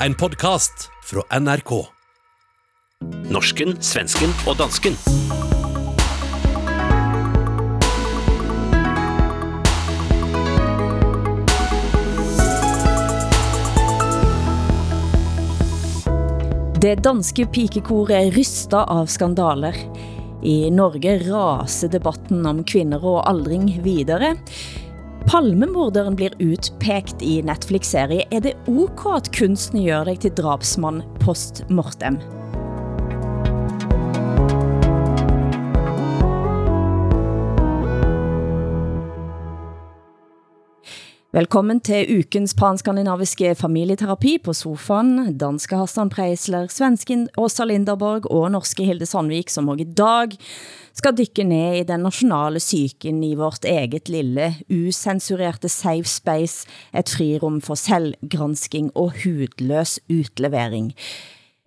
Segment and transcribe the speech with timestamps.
[0.00, 1.70] En podcast fra NRK.
[3.32, 4.92] Norsken, svensken og dansken.
[16.76, 19.80] Det danske pikekoret er rystet av skandaler.
[20.44, 24.34] I Norge raser debatten om kvinder og aldring videre.
[25.36, 28.24] Palmemorderen blir utpekt i Netflix-serie.
[28.32, 32.16] Er det ok at kunsten gør dig til drabsmann post mortem?
[41.36, 45.34] Velkommen til ukens panskandinaviske familieterapi på sofaen.
[45.36, 50.38] Danske Hassan Preisler, svensken Åsa Linderborg og norske Hilde Sandvik, som også i dag
[50.96, 56.64] skal dykke ned i den nationale syken i vårt eget lille, usensurerte safe space,
[56.96, 60.94] et frirum for selvgransking og hudløs utlevering.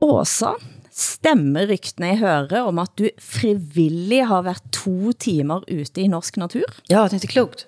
[0.01, 0.55] Åsa,
[0.89, 6.41] stemmer ryktene jeg hører om at du frivillig har været to timer ute i norsk
[6.41, 6.65] natur?
[6.89, 7.67] Ja, det är klokt.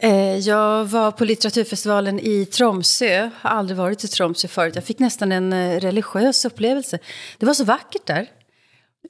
[0.00, 3.30] Eh, Jag var på litteraturfestivalen i Tromsø.
[3.40, 4.74] Har aldrig varit i Tromsø förut.
[4.74, 6.98] Jag fick nästan en eh, religiös upplevelse.
[7.38, 8.26] Det var så vackert där.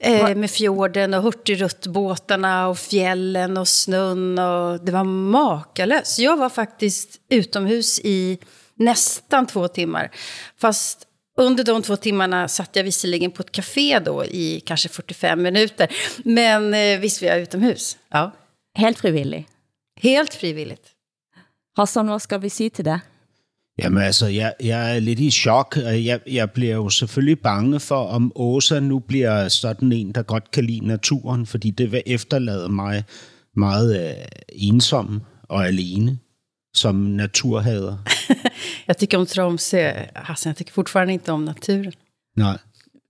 [0.01, 4.39] Eh, med fjorden och hurtigruttbåtarna och fjällen och snön.
[4.39, 6.19] Och det var makalöst.
[6.19, 8.37] Jag var faktiskt utomhus i
[8.75, 10.11] nästan två timmar.
[10.57, 15.41] Fast under de två timmarna satt jag visserligen på ett café då i kanske 45
[15.41, 15.95] minuter.
[16.23, 17.97] Men eh, visst var jag utomhus.
[18.11, 18.31] Ja.
[18.77, 19.47] Helt frivillig.
[19.97, 20.95] Helt frivilligt.
[21.77, 22.99] Hassan, hvad skal vi sige til det?
[23.79, 25.77] Jamen altså, jeg, jeg er lidt i chok.
[25.77, 30.51] Jeg, jeg bliver jo selvfølgelig bange for, om Åsa nu bliver sådan en, der godt
[30.51, 33.03] kan lide naturen, fordi det vil efterlade mig
[33.55, 36.19] meget øh, ensom og alene
[36.73, 37.97] som naturhader.
[38.87, 39.77] Jag tycker om Tromsø.
[40.15, 41.93] Hassan, jag tycker fortfarande inte om naturen.
[42.37, 42.57] Nej.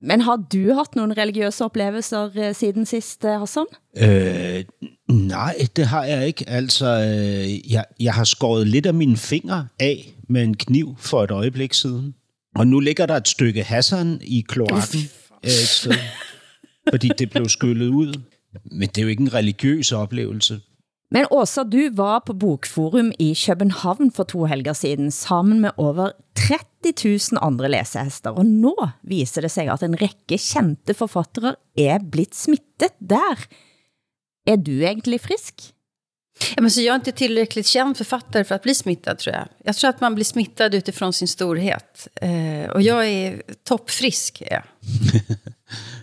[0.01, 3.65] Men har du haft nogle religiøse oplevelser eh, siden sidst, eh, Hassan?
[3.97, 4.65] Øh,
[5.09, 6.49] nej, det har jeg ikke.
[6.49, 11.23] Altså, øh, jeg, jeg har skåret lidt af mine fingre af med en kniv for
[11.23, 12.15] et øjeblik siden.
[12.55, 14.99] Og nu ligger der et stykke Hassan i kloakken
[15.43, 15.93] øh, et sted,
[16.91, 18.21] fordi det blev skyllet ud.
[18.71, 20.59] Men det er jo ikke en religiøs oplevelse.
[21.11, 26.09] Men Åsa, du var på Bokforum i København for to helger siden, sammen med over
[26.35, 28.29] 30 000 andre læsehester.
[28.29, 33.45] Og nå viser det sig, at en række kendte forfattere er blitt smittet der.
[34.45, 35.71] Er du egentlig frisk?
[36.55, 39.47] Ja, men så jag är inte tillräckligt känd författare för att bli smittad, tror jag.
[39.63, 42.07] Jag tror att man blir smittad utifrån sin storhet.
[42.15, 44.63] Eh, och jag är toppfrisk, är jag.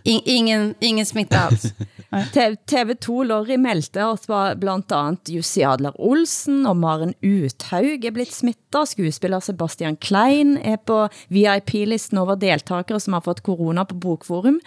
[0.04, 1.62] In, ingen, ingen smitta alls.
[2.34, 8.10] T- TV2 Lorry meldte at var blandt andet Jussi Adler Olsen og Maren Uthaug er
[8.10, 8.88] blitt smittet.
[8.88, 14.60] Skuespiller Sebastian Klein er på VIP-listen over deltagere som har fått corona på Bokforum.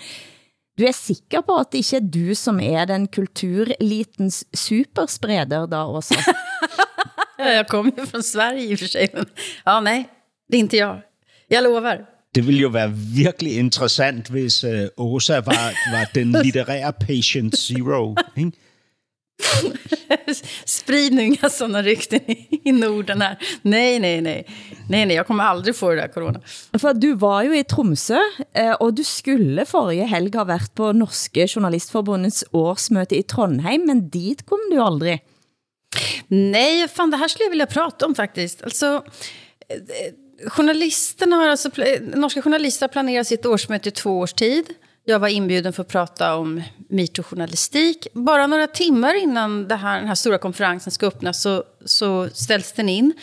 [0.78, 5.86] Du er sikker på at det ikke er du som er den kulturelitens superspreder da
[5.88, 6.16] også?
[7.40, 9.10] Ja, Jag kommer ju från Sverige i och för sig.
[9.66, 10.10] Ja, nej,
[10.50, 11.02] det är inte jag.
[11.48, 12.06] Jag lovar.
[12.36, 18.16] Det ville jo være virkelig interessant, hvis øh, Åsa var, var den litterære patient zero.
[18.38, 18.52] Ikke?
[20.66, 22.20] Sprid nu inga sådana rykten
[22.64, 23.38] i, Norden här.
[23.62, 24.46] Nej, nej, nej.
[24.90, 26.40] Nej, nej, jag kommer aldrig få det där corona.
[26.80, 28.20] For du var jo i Tromsø,
[28.54, 34.10] eh, og du skulle forrige helg ha været på Norske Journalistforbundets årsmøte i Trondheim, men
[34.10, 35.20] dit kom du aldrig.
[36.28, 38.64] Nej, fan, det här skulle jag vilja prata om faktiskt.
[38.64, 39.04] Alltså,
[39.70, 40.14] eh,
[40.48, 41.70] journalisterna har alltså,
[42.02, 44.74] norska journalister har planerat sitt årsmöte i två års tid.
[45.08, 48.08] Jag var inbjuden för att prata om metoo-journalistik.
[48.14, 52.72] Bara några timmar innan det här, den här stora konferensen ska öppnas så, så ställs
[52.72, 53.14] den in.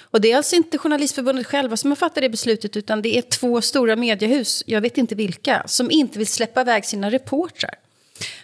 [0.00, 3.22] Och det är alltså inte Journalistförbundet själva som har fattat det beslutet utan det är
[3.22, 7.74] två stora mediehus, jag vet inte vilka, som inte vill släppa iväg sina reportrar.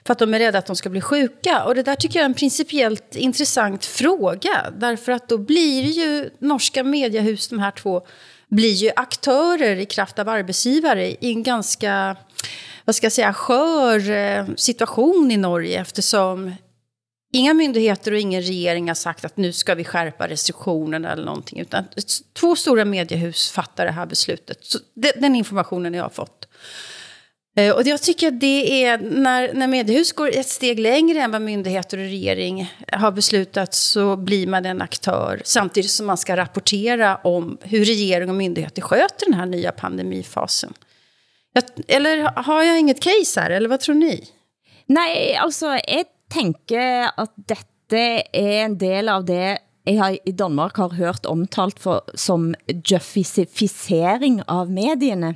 [0.05, 1.65] För att de är rädda att de ska bli sjuka.
[1.65, 4.73] Och det där tycker jag är en principiellt intressant fråga.
[4.79, 8.03] Därför att då blir ju norska mediehus, de här två,
[8.49, 12.17] blir ju aktörer i kraft av arbetsgivare i en ganska,
[12.91, 15.81] vad ska jag säga, skör eh, situation i Norge.
[15.81, 16.55] Eftersom
[17.33, 21.61] inga myndigheter och ingen regering har sagt att nu ska vi skärpa restriktionerna eller någonting.
[21.61, 21.85] Utan
[22.41, 24.59] två stora mediehus fattar det här beslutet.
[24.65, 24.79] Så
[25.17, 26.49] den informationen jag har fått.
[27.57, 31.31] Eh, Och jag tycker att det är när, när mediehus går ett steg längre än
[31.31, 36.37] vad myndigheter och regering har beslutat så blir man en aktör samtidigt som man ska
[36.37, 40.75] rapportera om hur regering och myndigheter sköter den här nya pandemifasen.
[41.53, 44.29] Jag, eller har jag inget case här, eller vad tror ni?
[44.87, 46.05] Nej, altså, jeg
[46.35, 48.03] tænker at dette
[48.33, 52.55] er en del av det jeg har i Danmark har hørt omtalt for, som
[52.91, 55.35] juffificering av medierne.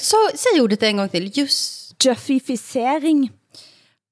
[0.00, 1.30] Så, säg ordet en gång till.
[1.38, 2.04] Just.
[2.04, 3.30] Juffificering.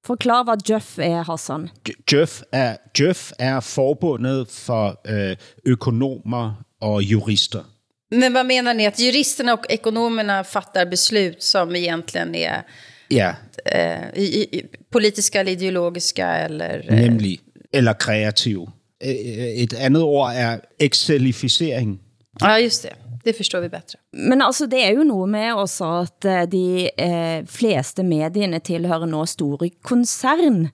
[0.05, 1.69] Forklar hvad Juff er, Hassan.
[2.11, 7.63] Juff er, Juff er forbundet for øh, økonomer og jurister.
[8.11, 8.87] Men vad menar ni?
[8.87, 12.63] Att juristerna och ekonomerna fattar beslut som egentligen är
[13.07, 13.35] Ja,
[13.65, 16.85] eh, i, i, politiska eller ideologiska eller...
[16.89, 17.39] Eh, nemlig.
[17.73, 18.59] Eller kreativ.
[19.03, 21.99] Øh, Et andet ord er excelificering.
[22.39, 22.93] Ja, just det.
[23.23, 23.99] Det förstår vi bättre.
[24.13, 29.05] Men altså, det er jo noget med også, at eh, de eh, fleste medierne tilhører
[29.05, 30.69] nå store koncern, Eh,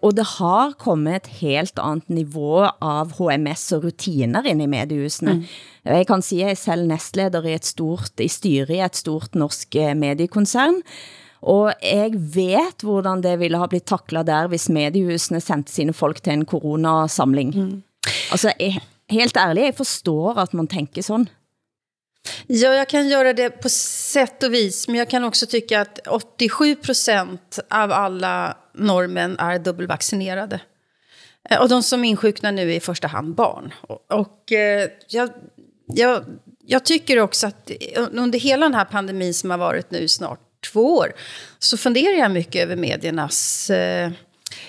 [0.00, 5.34] og det har kommet et helt andet niveau av HMS og rutiner ind i mediehusene.
[5.34, 5.44] Mm.
[5.84, 8.96] Jeg kan sige, at jeg er selv nestleder i et stort, i styre i et
[8.96, 10.80] stort norsk eh, mediekoncern,
[11.44, 16.22] og jeg vet, hvordan det ville ha blitt taklet der, hvis mediehusene sendte sine folk
[16.24, 17.52] til en coronasamling.
[17.52, 17.82] Mm.
[18.32, 18.80] Altså, jeg,
[19.12, 21.28] helt ærligt, jeg forstår at man tänker sådan.
[22.46, 24.88] Ja, jag kan göra det på sätt och vis.
[24.88, 30.60] Men jag kan också tycka att 87 procent av alla normen är dubbelvaccinerade.
[31.50, 33.74] Eh, och de som insjuknar nu är i första hand barn.
[33.80, 35.30] Och, och eh, jag,
[35.86, 36.24] jag,
[36.66, 37.70] jag tycker också att
[38.12, 40.40] under hela den här pandemin som har varit nu snart
[40.72, 41.12] två år
[41.58, 44.10] så funderar jag mycket över mediernas eh,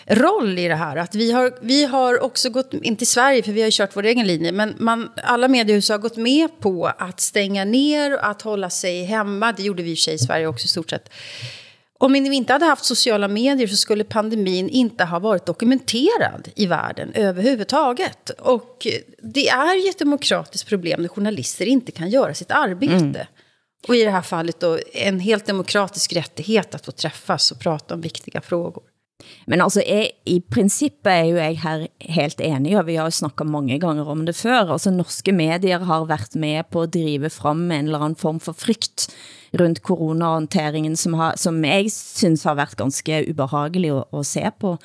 [0.05, 0.97] roll i det här.
[0.97, 3.95] Att vi har, vi har också gått, inte i Sverige för vi har ju kört
[3.95, 8.27] vår egen linje, men man, alla mediehus har gått med på att stänga ner och
[8.27, 9.51] att hålla sig hemma.
[9.51, 11.09] Det gjorde vi i sig i Sverige också i stort sett.
[12.05, 16.65] Om vi inte hade haft sociala medier så skulle pandemin inte ha varit dokumenterad i
[16.65, 18.29] världen överhuvudtaget.
[18.29, 18.87] Och
[19.21, 23.27] det är ju ett demokratiskt problem när journalister inte kan göra sitt arbete.
[23.87, 27.93] Och i det här fallet då en helt demokratisk rättighet att få träffas och prata
[27.93, 28.83] om viktiga frågor.
[29.47, 33.15] Men altså, jeg, i princippet er jo jeg her helt enig, og vi har jo
[33.15, 34.71] snakket mange gange om det før.
[34.75, 38.51] Altså, norske medier har været med på at drive frem en eller anden form for
[38.51, 39.07] frygt
[39.59, 44.75] rundt coronahåndteringen, som, har, som jeg synes har været ganske ubehagelig at, at se på,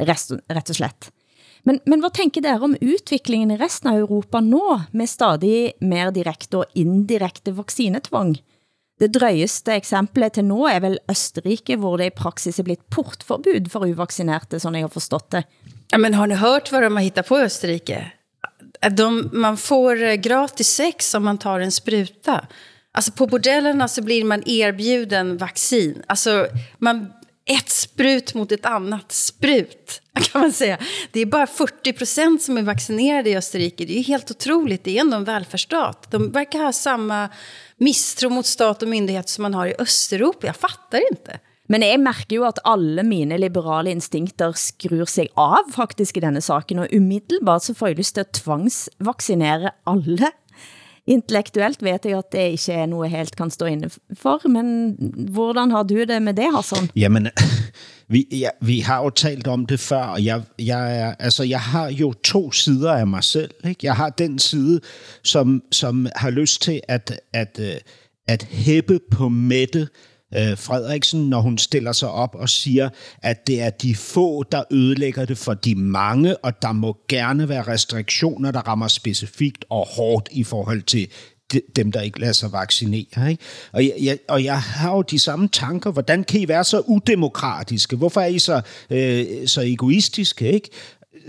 [0.00, 1.10] rest, rett og slett.
[1.64, 6.12] Men, men hvad tænker dere om udviklingen i resten av Europa nå, med stadig mer
[6.12, 8.36] direkte og indirekte vaccinetvang?
[9.00, 13.70] Det drøyeste eksemplet til nå er vel Østerrike, hvor det i praksis er blevet portforbud
[13.72, 15.42] for uvaccinerte, sådan jeg har forstået det.
[15.92, 18.04] Ja, men har ni hört vad de har hittat på i Österrike?
[18.90, 22.46] De, man får eh, gratis sex om man tar en spruta.
[22.94, 26.02] Alltså på bordellerna så blir man erbjuden vaccin.
[26.06, 26.46] Alltså
[26.78, 27.12] man,
[27.46, 30.02] ett sprut mot ett annat sprut,
[30.32, 30.78] kan man säga.
[31.12, 33.84] Det är bara 40 procent som är vaccinerade i Österrike.
[33.84, 34.84] Det är ju helt otroligt.
[34.84, 36.10] Det är ändå en välfärdsstat.
[36.10, 37.28] De verkar ha samma
[37.76, 40.46] misstro mot stat och myndighet som man har i Östeuropa.
[40.46, 41.38] Jag fattar inte.
[41.66, 46.42] Men jeg mærker jo at alle mine liberale instinkter skruer sig av faktisk i denne
[46.44, 50.28] saken, og umiddelbart så får jeg lyst til at tvangsvaccinere alle.
[51.06, 54.96] Intellektuelt vet jeg at det ikke er noget helt kan stå inne for, men
[55.32, 56.90] hvordan har du det med det, Hassan?
[56.96, 57.28] Jamen,
[58.12, 61.60] vi, ja, vi har jo talt om det før, og jeg, jeg, er, altså, jeg
[61.60, 63.50] har jo to sider af mig selv.
[63.64, 63.86] Ikke?
[63.86, 64.80] Jeg har den side,
[65.22, 67.74] som, som har lyst til at, at, øh,
[68.28, 69.88] at hæppe på Mette
[70.36, 72.88] øh, Frederiksen, når hun stiller sig op og siger,
[73.22, 77.48] at det er de få, der ødelægger det for de mange, og der må gerne
[77.48, 81.08] være restriktioner, der rammer specifikt og hårdt i forhold til
[81.76, 83.30] dem, der ikke lader sig vaccinere.
[83.30, 83.42] Ikke?
[83.72, 85.90] Og, jeg, jeg, og jeg har jo de samme tanker.
[85.90, 87.96] Hvordan kan I være så udemokratiske?
[87.96, 88.60] Hvorfor er I så,
[88.90, 90.52] øh, så egoistiske?
[90.52, 90.68] Ikke?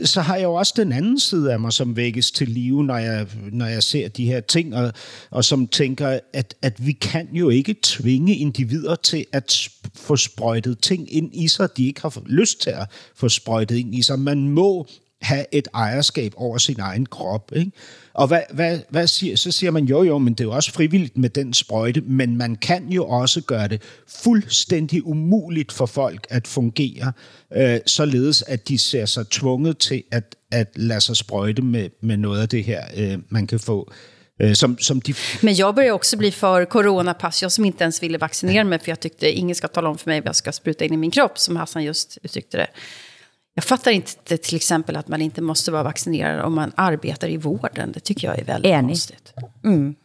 [0.03, 2.97] Så har jeg jo også den anden side af mig, som vækkes til live, når
[2.97, 4.93] jeg, når jeg ser de her ting, og,
[5.29, 10.79] og som tænker, at, at vi kan jo ikke tvinge individer til at få sprøjtet
[10.79, 14.19] ting ind i sig, de ikke har lyst til at få sprøjtet ind i sig.
[14.19, 14.87] Man må
[15.25, 17.51] have et ejerskab over sin egen krop.
[17.55, 17.71] Ikke?
[18.13, 20.71] Og hvad, hvad, hvad siger, så siger man, jo jo, men det er jo også
[20.71, 23.81] frivilligt med den sprøjte, men man kan jo også gøre det
[24.23, 27.13] fuldstændig umuligt for folk at fungere,
[27.55, 32.17] øh, således at de ser sig tvunget til at, at lade sig sprøjte med, med
[32.17, 33.91] noget af det her, øh, man kan få.
[34.41, 35.13] Øh, som, som de...
[35.41, 37.41] Men jag börjar också bli för coronapass.
[37.41, 40.09] Jag som inte ens ville vaccinera mig för jag tyckte ingen ska tala om för
[40.09, 42.67] mig vad jag ska spruta in i min kropp, som Hassan just uttryckte det.
[43.55, 47.37] Jag fattar inte till exempel att man inte måste vara vaccinerad om man arbetar i
[47.37, 47.91] vården.
[47.91, 48.89] Det tycker jag är väldigt Enig.
[48.89, 49.33] konstigt.
[49.63, 49.95] Mm.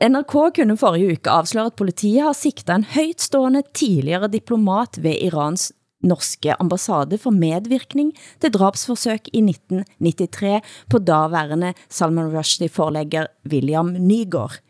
[0.00, 5.72] NRK kunne forrige uke afsløre, at politiet har sigtet en højtstående tidligere diplomat ved Irans
[6.04, 14.60] norske ambassade for medvirkning til drabsforsøg i 1993 på daværende Salman Rushdie-forlægger William Nygaard.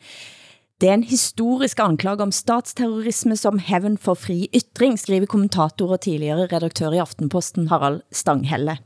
[0.78, 6.04] Det er en historisk anklage om statsterrorisme som heaven for fri ytring, skriver kommentator og
[6.04, 8.76] tidligere redaktør i Aftenposten Harald Stanghelle.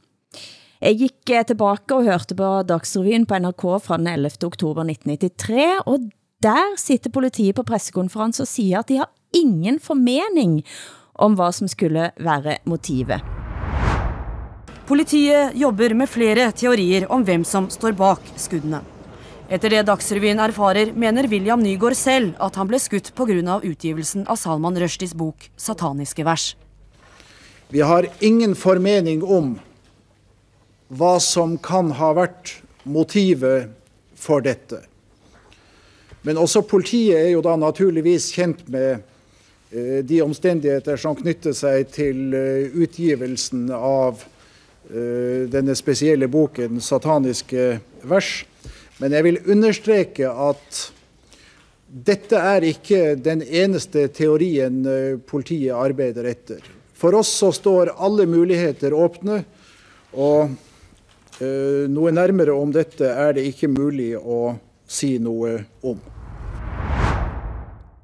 [0.81, 4.41] Jeg gik eh, tilbage og hørte på Dagsrevyen på NRK fra den 11.
[4.49, 6.09] oktober 1993, og
[6.43, 10.63] der sitter politiet på pressekonference og siger, at de har ingen formening
[11.15, 13.21] om hvad som skulle være motivet.
[14.89, 18.81] Politiet jobber med flere teorier om hvem som står bak skuddene.
[19.53, 23.65] Etter det Dagsrevyen erfarer, mener William Nygaard selv at han ble skutt på grund av
[23.69, 26.55] utgivelsen av Salman Rushdies bok Sataniske vers.
[27.69, 29.59] Vi har ingen formening om
[30.89, 32.55] hva som kan ha vært
[32.89, 33.69] motivet
[34.17, 34.79] for dette.
[36.25, 39.03] Men også politiet er jo da naturligvis kjent med
[39.69, 44.25] eh, de omstendigheter som knytter seg til eh, utgivelsen av
[44.89, 47.69] eh, denne spesielle boken 'Sataniske
[48.09, 48.47] vers'.
[49.03, 50.83] Men jeg vil understreke at
[52.07, 54.79] dette er ikke den eneste teorien
[55.27, 56.63] politiet arbeider etter.
[56.95, 59.43] For oss så står alle muligheter åpne,
[60.15, 60.55] og
[61.91, 64.55] noe nærmere om dette er det ikke mulig å
[64.87, 65.99] si noe om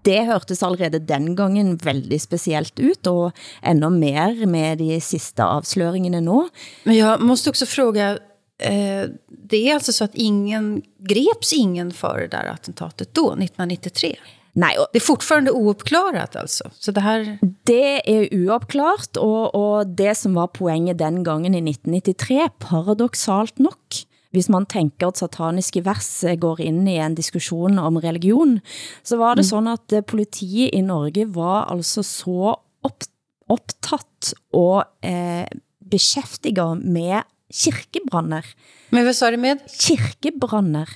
[0.08, 6.20] det hørtes allerede den gangen väldigt speciellt ut och ännu mer med de sista avslöringarna
[6.20, 6.48] nu.
[6.84, 8.18] Men jag måste också fråga,
[8.58, 14.16] eh, det är alltså så att ingen greps ingen för det där attentatet då, 1993?
[14.52, 16.70] Nej, och, det är fortfarande ouppklarat alltså.
[16.78, 21.70] Så det här Det är ouppklarat och och det som var poängen den gången i
[21.70, 27.78] 1993 paradoxalt nog hvis man tænker at sataniske vers eh, går ind i en diskussion
[27.78, 28.58] om religion,
[29.02, 29.50] så var det mm.
[29.50, 33.04] sådan at eh, politiet i Norge var altså så op,
[33.48, 35.46] optaget og eh,
[35.90, 38.46] beskæftiget med kirkebranner.
[38.90, 39.66] Men hvad så er det med?
[39.80, 40.88] Kirkebranner.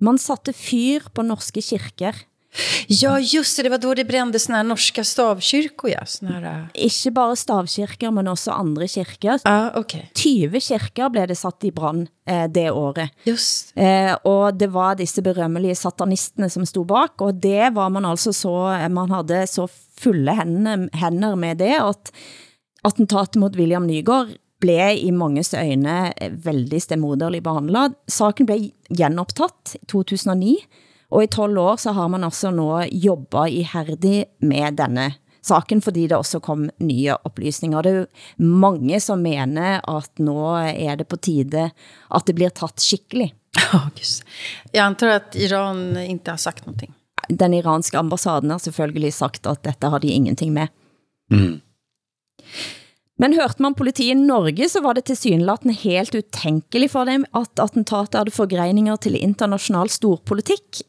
[0.00, 2.26] Man satte fyr på norske kirker.
[2.86, 3.62] Ja, just det.
[3.62, 6.06] Det var då det brände såna här norska stavkyrkor, ja.
[6.06, 6.60] Såna här...
[6.60, 6.66] Uh...
[6.74, 9.40] Ikke bare stavkirker, men også andre kirker.
[9.44, 10.02] Ah, okay.
[10.14, 13.10] 20 kirker blev det satt i brand eh, det året.
[13.24, 13.76] Just.
[13.76, 18.32] Eh, og det var disse berømmelige satanistene som stod bak, og det var man altså
[18.32, 18.54] så,
[18.88, 19.68] man havde så
[20.00, 22.12] fulle hænder, hænder med det, at
[22.84, 24.36] attentatet mot William Nygaard
[24.66, 26.10] blev i manges øjne
[26.44, 27.94] veldig stemoderligt behandlet.
[28.10, 30.56] Saken blev genoptaget i 2009,
[31.14, 35.12] og i 12 år så har man altså nå jobbet ihærdig med denne
[35.46, 37.82] saken, fordi det også kom nye oplysninger.
[37.82, 42.54] Det er jo mange som mener at nå er det på tide at det blir
[42.54, 43.32] tatt skikkelig.
[43.74, 43.88] Oh,
[44.72, 46.92] Jeg antar at Iran ikke har sagt någonting.
[47.28, 50.68] Den iranske ambassaden har selvfølgelig sagt at dette har de ingenting med.
[51.32, 51.60] Mm.
[53.16, 57.24] Men hørte man politiet i Norge, så var det til synlaten helt utænkelig for dem,
[57.32, 60.82] at attentatet hadde forgreininger til international storpolitik.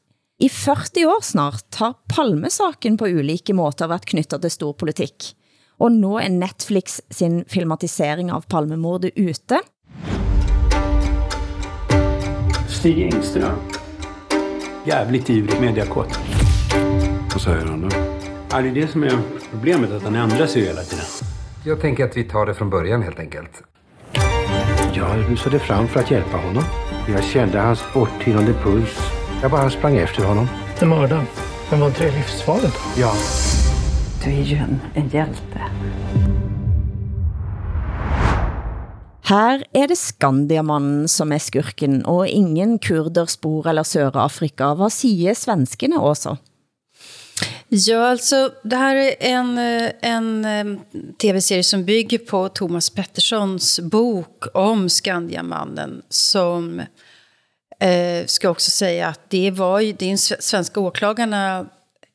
[0.44, 5.32] I 40 år snart har Palmesaken på ulike måter været knyttet til stor politik.
[5.80, 9.62] Og nu er Netflix sin filmatisering av Palmemordet ute.
[12.68, 13.60] Stig Engström.
[14.86, 16.20] Jävligt ivrig mediakåt.
[17.32, 17.90] Vad säger han då?
[18.52, 19.20] Ja, det är det som är
[19.52, 21.37] problemet, att han ändrar sig hela tiden.
[21.68, 23.64] Jag tänker att vi tar det från början helt enkelt.
[24.94, 26.64] Jag rusade fram för att hjälpa honom.
[27.08, 29.00] Jag kände hans borttynande puls
[29.42, 30.48] jag bara sprang efter honom.
[30.80, 31.26] Den mördaren?
[31.72, 32.78] Men var inte det livsfarligt?
[32.98, 33.14] Ja.
[34.24, 35.62] Du är ju en, en hjälte.
[39.24, 44.74] Her er det Skandiamannen som er skurken, og ingen kurderspor eller Sørafrika.
[44.74, 46.38] Hvad siger svenskene også?
[47.70, 50.80] Ja, alltså det här är en, eh, en eh,
[51.22, 56.82] tv-serie som bygger på Thomas Petterssons bok om Skandiamannen som
[57.80, 61.66] Eh, ska också säga att det var ju, det är svenska åklagarna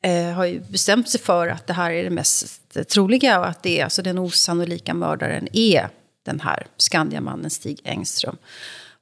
[0.01, 3.63] eh, har ju bestämt sig för att det här är det mest troliga och att
[3.63, 5.89] det är, alltså den osannolika mördaren är
[6.25, 8.37] den här Skandiamannen Stig Engström.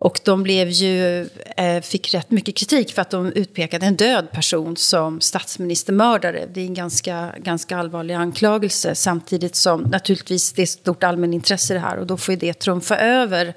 [0.01, 4.31] Och de blev ju, eh, fick rätt mycket kritik för att de utpekade en död
[4.31, 6.45] person som statsministermördare.
[6.53, 11.79] Det är en ganska, ganska allvarlig anklagelse samtidigt som naturligtvis det är stort allmänintresse det
[11.79, 13.53] här och då får ju det trumfa över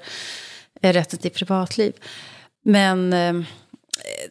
[0.81, 1.93] eh, rätten till privatliv.
[2.63, 3.33] Men eh,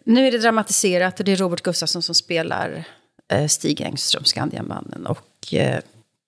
[0.04, 2.84] nu är det dramatiserat och det är Robert Gustafsson som spelar
[3.48, 5.06] Stig Engström, Skandiamannen.
[5.06, 5.54] Och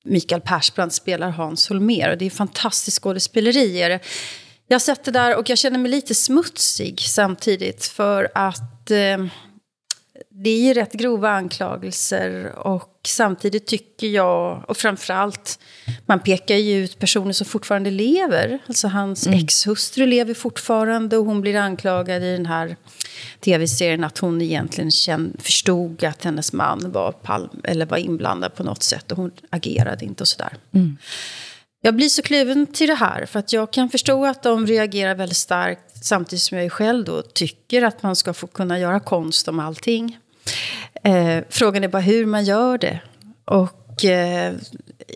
[0.05, 2.11] Mikael Persbrandt spelar Hans Holmer.
[2.11, 3.99] Och det är fantastiskt skådespeleri.
[4.69, 7.85] Jag det där och jag känner mig lite smutsig samtidigt.
[7.85, 9.27] För att eh,
[10.31, 15.59] det är rätt grova anklagelser och samtidigt tycker jag, och framförallt,
[16.07, 18.59] man pekar ju ut personer som fortfarande lever.
[18.67, 19.39] Alltså hans mm.
[19.39, 22.77] ex-hustru lever fortfarande och hon blir anklagad i den här
[23.41, 28.63] tv-serien att hon egentligen känd, förstod att hennes man var, palm, eller var inblandad på
[28.63, 30.53] något sätt och hon agerade inte och sådär.
[30.73, 30.97] Mm.
[31.81, 33.27] Jag blir så kluven till det här.
[33.27, 36.05] För att jag kan förstå att de reagerar väldigt starkt.
[36.05, 40.19] Samtidigt som jag själv då tycker att man ska få kunna göra konst om allting.
[41.05, 43.01] Eh, frågan är bara hur man gör det.
[43.45, 44.55] Och eh,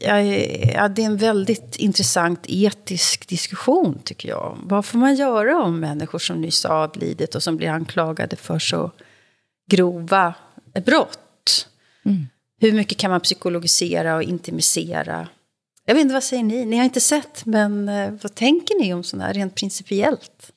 [0.02, 4.58] ja, det är en väldigt intressant etisk diskussion tycker jag.
[4.62, 8.90] Vad får man göra om människor som nyss avlidit och som blir anklagade för så
[9.70, 10.34] grova
[10.84, 11.68] brott?
[12.04, 12.26] Mm.
[12.60, 15.28] Hur mycket kan man psykologisera och intimisera?
[15.90, 16.64] Jag vet inte, vad säger ni?
[16.64, 20.52] Ni har inte sett, men eh, vad tänker ni om sådana här rent principiellt?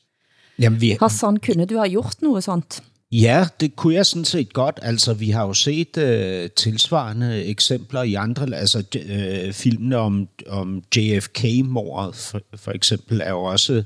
[0.56, 0.98] Jamen, vi...
[1.00, 2.84] Hassan, kunne du ha gjort noget sånt?
[3.12, 4.80] Ja, det kunne jeg sådan set godt.
[4.82, 10.84] Altså, vi har jo set øh, tilsvarende eksempler i andre, altså øh, filmene om, om
[10.96, 13.84] JFK-mordet for, for eksempel er jo også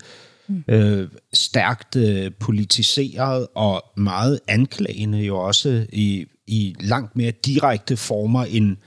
[0.68, 8.44] øh, stærkt øh, politiseret og meget anklagende jo også i, i langt mere direkte former
[8.44, 8.78] end,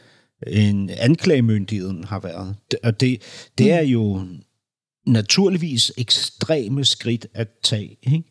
[0.46, 2.56] end anklagemyndigheden har været.
[2.82, 3.22] Og det,
[3.58, 4.22] det er jo
[5.06, 8.24] naturligvis ekstreme skridt at tage, ikke?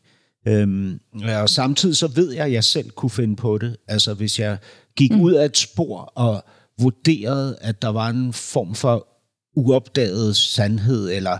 [0.47, 0.99] Øhm,
[1.41, 3.77] og samtidig så ved jeg, at jeg selv kunne finde på det.
[3.87, 4.57] Altså hvis jeg
[4.95, 5.21] gik mm.
[5.21, 6.43] ud af et spor og
[6.79, 9.07] vurderede, at der var en form for
[9.55, 11.37] uopdaget sandhed, eller,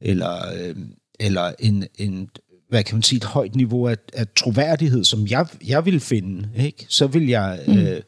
[0.00, 0.76] eller, øh,
[1.20, 2.28] eller en, en,
[2.68, 6.48] hvad kan man sige, et højt niveau af, af troværdighed, som jeg, jeg vil finde,
[6.56, 6.86] ikke?
[6.88, 7.78] så vil jeg, mm.
[7.78, 8.02] øh,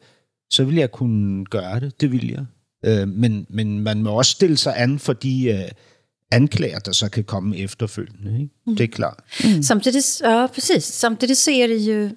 [0.55, 2.01] så vil jeg kunne gøre det.
[2.01, 2.45] Det vil jeg.
[2.85, 5.71] Øh, men, men man må også stille sig an for de øh,
[6.31, 8.41] anklager, der så kan komme efterfølgende.
[8.41, 8.53] Ikke?
[8.67, 8.75] Mm.
[8.75, 9.19] Det är klart.
[9.43, 9.63] Mm.
[9.63, 10.83] Samtidigt, ja, precis.
[10.83, 12.09] Samtidigt så är det ju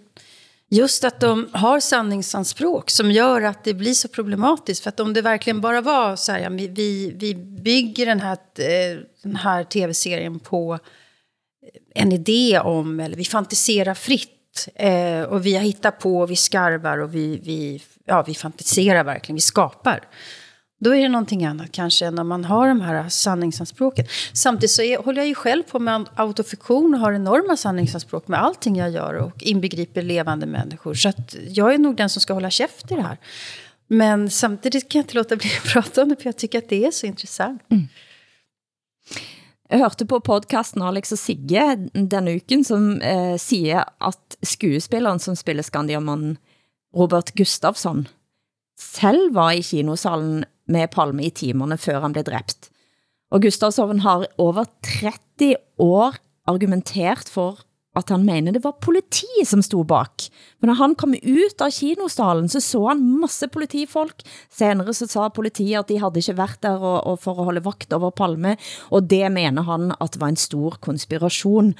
[0.70, 4.82] just att de har sanningsanspråk som gör att det blir så problematiskt.
[4.82, 8.38] För att om det verkligen bara var så här, ja, vi, vi bygger den här,
[8.58, 10.78] eh, den här tv-serien på
[11.94, 14.37] en idé om, eller vi fantiserar fritt.
[14.74, 19.34] Eh, och vi har hittat på, vi skarvar och vi, vi, ja, vi fantiserar verkligen,
[19.34, 20.00] vi skapar.
[20.80, 24.06] Då är det någonting annat kanske än om man har de här sanningsanspråken.
[24.32, 28.42] Samtidigt så är, håller jag ju själv på med autofiktion och har enorma sanningsanspråk med
[28.42, 30.94] allting jag gör och inbegriper levande människor.
[30.94, 33.18] Så att jag är nog den som ska hålla käft i det här.
[33.88, 36.68] Men samtidigt kan jag inte låta bli att prata om det, för jag tycker att
[36.68, 37.62] det är så intressant.
[37.70, 37.88] Mm.
[39.68, 45.36] Jeg hørte på podcasten Alex og Sigge denne uken, som eh, siger, at skuespilleren, som
[45.36, 46.38] spiller Skandiamannen,
[46.96, 48.06] Robert Gustafsson,
[48.80, 52.70] selv var i kinosalen med Palme i timerne før han blev dræbt.
[53.30, 56.16] Og Gustavsson har over 30 år
[56.48, 57.60] argumenteret for
[57.98, 60.28] at han mener det var politi som stod bak.
[60.60, 64.24] Men når han kom ut av kinosalen, så så han masse politifolk.
[64.50, 67.64] Senere så sa politiet at de havde ikke været der og, og for at holde
[67.66, 68.56] vagt over Palme,
[68.90, 71.74] og det mener han at det var en stor konspiration.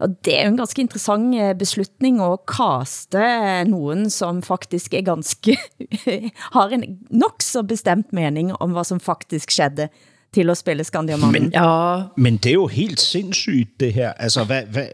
[0.00, 3.20] Og det er jo en ganske interessant eh, beslutning at kaste
[3.68, 5.58] nogen, som faktisk er ganske,
[6.56, 9.90] har en nok så bestemt mening om hvad som faktisk skedde
[10.34, 11.42] til at spille Skandiamannen.
[11.42, 12.02] Men, ja.
[12.16, 14.12] men det er jo helt sindssygt, det her.
[14.12, 14.86] Altså, hvad, hvad,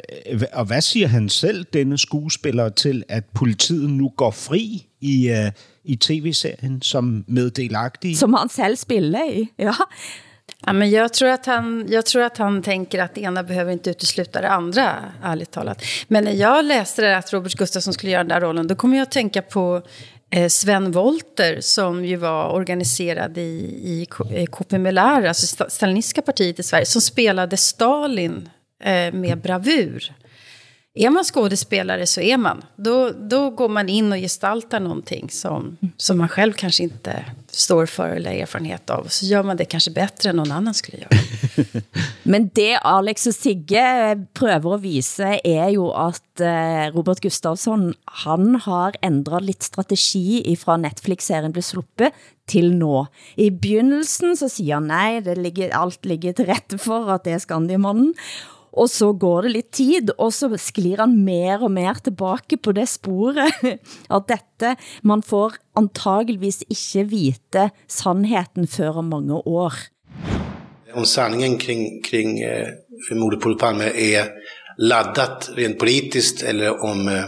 [0.53, 5.53] og hvad siger han selv, denne skuespiller, til, at politiet nu går fri i, uh,
[5.85, 8.19] i tv-serien som meddelagtig?
[8.19, 9.73] Som han selv spiller i, ja.
[10.67, 13.73] Ja, men jag, tror att han, jag tror att han tänker att det ena behöver
[13.73, 15.83] inte utesluta det andra, ärligt talat.
[16.09, 18.97] Men när jag läste det att Robert Gustafsson skulle göra den där rollen, då kommer
[18.97, 19.83] jag att tänka på
[20.37, 23.51] Eh, Sven Volter som ju var organiserad i,
[23.85, 28.49] i KPMLR, eh, alltså Stalinistiska partiet i Sverige, som spelade Stalin
[28.83, 30.13] eh, med bravur.
[30.99, 32.65] Är man skådespelare så är man.
[32.77, 37.87] Då, då går man in och gestaltar någonting som, som man själv kanske inte står
[37.87, 39.07] för eller erfarenhet av.
[39.09, 41.21] Så gör man det kanske bättre än någon annan skulle göra.
[42.23, 48.55] Men det Alex och Sigge prøver at vise er jo at eh, Robert Gustafsson, han
[48.65, 52.13] har ændret lidt strategi fra Netflix-serien blev sluppet
[52.49, 53.07] til nå.
[53.37, 57.37] I begynnelsen så siger han, nej, det ligger, alt ligger til rette for, at det
[57.37, 58.15] er Skandiamannen.
[58.77, 62.75] Og så går det lidt tid, og så sklir han mer og mer tilbage på
[62.77, 63.53] det sporet,
[64.17, 69.73] at dette, man får antageligvis ikke vite sandheden før om mange år.
[70.97, 72.69] Om sanningen kring, kring eh,
[73.13, 74.29] mordet på Palme är
[74.79, 77.25] laddat rent politiskt eller om eh,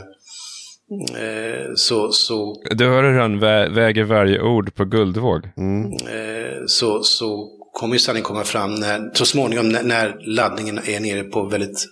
[1.22, 2.54] eh, så, så...
[2.70, 5.48] Du hör hur han vä väger varje ord på guldvåg.
[5.56, 5.84] Mm.
[5.92, 11.00] Eh, så, så kommer ju sanningen komma fram när, så småningom när, när laddningen är
[11.00, 11.86] nere på väldigt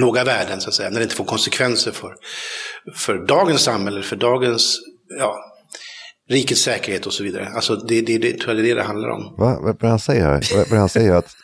[0.00, 0.90] låga värden, så att säga.
[0.90, 2.14] När det inte får konsekvenser för,
[2.94, 4.80] för dagens samhälle, för dagens,
[5.18, 5.36] ja,
[6.30, 7.48] rikets säkerhet och så vidare.
[7.54, 9.34] Alltså det, det, det tror jag det är det det handlar om.
[9.38, 9.74] Va?
[9.80, 10.70] Vad han säger?
[10.70, 11.34] Vad han säger att...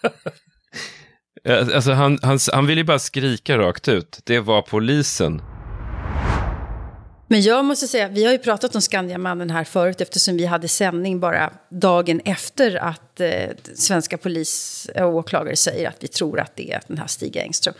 [1.74, 4.20] alltså han, han, han vill ju bara skrika rakt ut.
[4.24, 5.42] Det var polisen.
[7.32, 10.68] Men jag måste säga, vi har ju pratat om Skandiamannen här förut eftersom vi hade
[10.68, 13.30] sändning bara dagen efter att eh,
[13.74, 17.74] svenska polis och åklagare säger att vi tror att det är den här Stig Engström.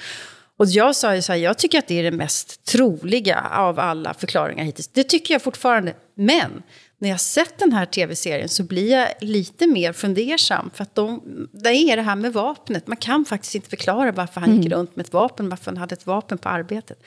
[0.56, 3.78] Och jag sa ju så här, jag tycker att det är det mest troliga av
[3.78, 4.88] alla förklaringar hittills.
[4.88, 5.94] Det tycker jag fortfarande.
[6.14, 6.62] Men
[7.02, 10.70] när jag sett den här tv-serien så blir jag lite mer fundersam.
[10.74, 11.20] För att de,
[11.52, 12.86] det är det här med vapnet.
[12.86, 14.78] Man kan faktiskt inte förklara varför han gick Mm.
[14.78, 17.02] runt med ett vapen, varför han hade ett vapen på arbetet.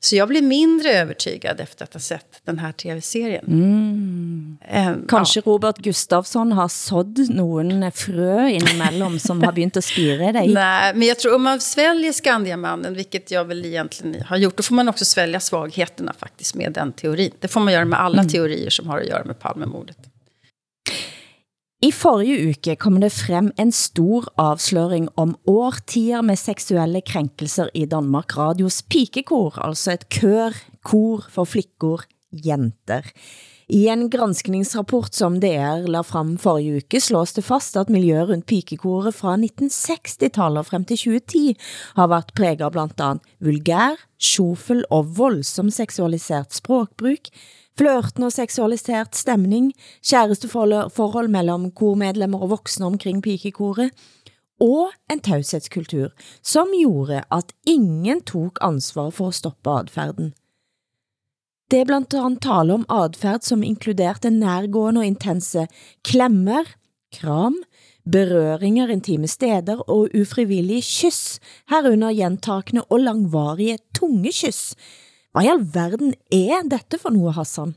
[0.00, 3.44] Så jag blir mindre övertygad efter att ha sett den här tv-serien.
[3.46, 4.58] Mm.
[4.68, 10.32] Ehm, Kanskje Robert Gustafsson har sådd nogen frø innimellom, som har begynt at spire i
[10.32, 10.48] dig?
[10.54, 14.62] Nej, men jag tror om man sväljer Skandiamannen, vilket jag väl egentligen har gjort, då
[14.62, 17.30] får man också svälja svagheterna faktiskt med den teorin.
[17.40, 20.10] Det får man göra med alla teorier som har att göra med Palmemordet.
[21.84, 27.84] I forrige uke kom det frem en stor afsløring om årtier med seksuelle krænkelser i
[27.84, 33.04] Danmark Radios pikekor, altså et kør, kor for flickor, jenter.
[33.68, 38.46] I en granskningsrapport som DR la frem forrige uke, slås det fast at miljøet rundt
[38.46, 41.56] pikekoret fra 1960-tallet frem til 2010
[41.98, 47.28] har været præget blandt andet vulgær, sjofel og voldsom seksualiseret språkbruk,
[47.78, 49.72] flørten og seksualiseret stemning,
[50.04, 53.90] kæresteforhold mellem kormedlemmer og voksne omkring pikekoret,
[54.60, 60.32] og en taushetskultur, som gjorde at ingen tog ansvar for at stoppe adfærden.
[61.70, 65.66] Det er blandt andet tale om adfærd, som inkluderte nærgående og intense
[66.04, 66.64] klemmer,
[67.12, 67.56] kram,
[68.12, 74.76] berøringer intime steder og ufrivillige kyss, herunder gjentakende og langvarige tungekyss.
[75.36, 77.74] Hvad i alverden er dette for noget, Hassan?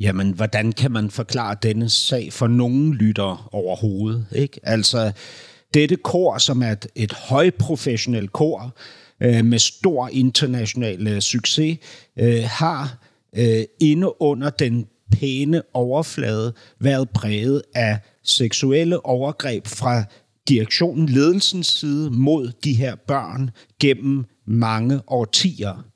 [0.00, 4.26] Jamen, hvordan kan man forklare denne sag for nogen lytter overhovedet?
[4.32, 4.60] Ikke?
[4.62, 5.12] Altså,
[5.74, 8.76] dette kor, som er et, et højprofessionelt kor
[9.22, 11.78] øh, med stor international øh, succes,
[12.18, 12.98] øh, har
[13.36, 20.04] øh, inde under den pæne overflade været præget af seksuelle overgreb fra
[20.48, 25.89] direktionen, ledelsens side mod de her børn gennem mange årtier.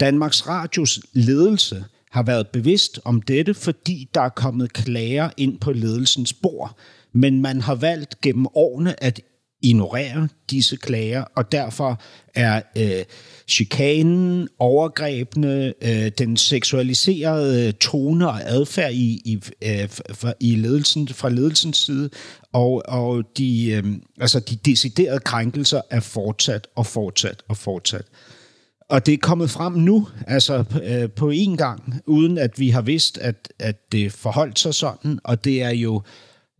[0.00, 5.72] Danmarks Radios ledelse har været bevidst om dette, fordi der er kommet klager ind på
[5.72, 6.78] ledelsens bord,
[7.12, 9.20] men man har valgt gennem årene at
[9.62, 12.02] ignorere disse klager, og derfor
[12.34, 13.04] er øh,
[13.48, 21.28] chikanen, overgrebene, øh, den seksualiserede tone og adfærd i, i, øh, fra, i ledelsen, fra
[21.28, 22.10] ledelsens side,
[22.52, 23.84] og, og de, øh,
[24.20, 28.04] altså de deciderede krænkelser er fortsat og fortsat og fortsat.
[28.90, 32.82] Og det er kommet frem nu, altså øh, på en gang, uden at vi har
[32.82, 36.02] vidst, at, at det forholdt sig sådan, og det er jo,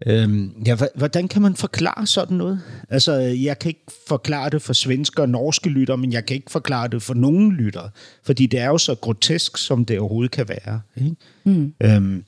[0.06, 0.28] øh,
[0.66, 2.60] ja, hvordan kan man forklare sådan noget?
[2.90, 6.50] Altså, jeg kan ikke forklare det for svenske og norske lytter, men jeg kan ikke
[6.50, 7.88] forklare det for nogen lytter,
[8.24, 10.80] fordi det er jo så grotesk, som det overhovedet kan være.
[10.96, 11.16] Ikke?
[11.44, 11.72] Mm.
[11.82, 12.24] Øhm,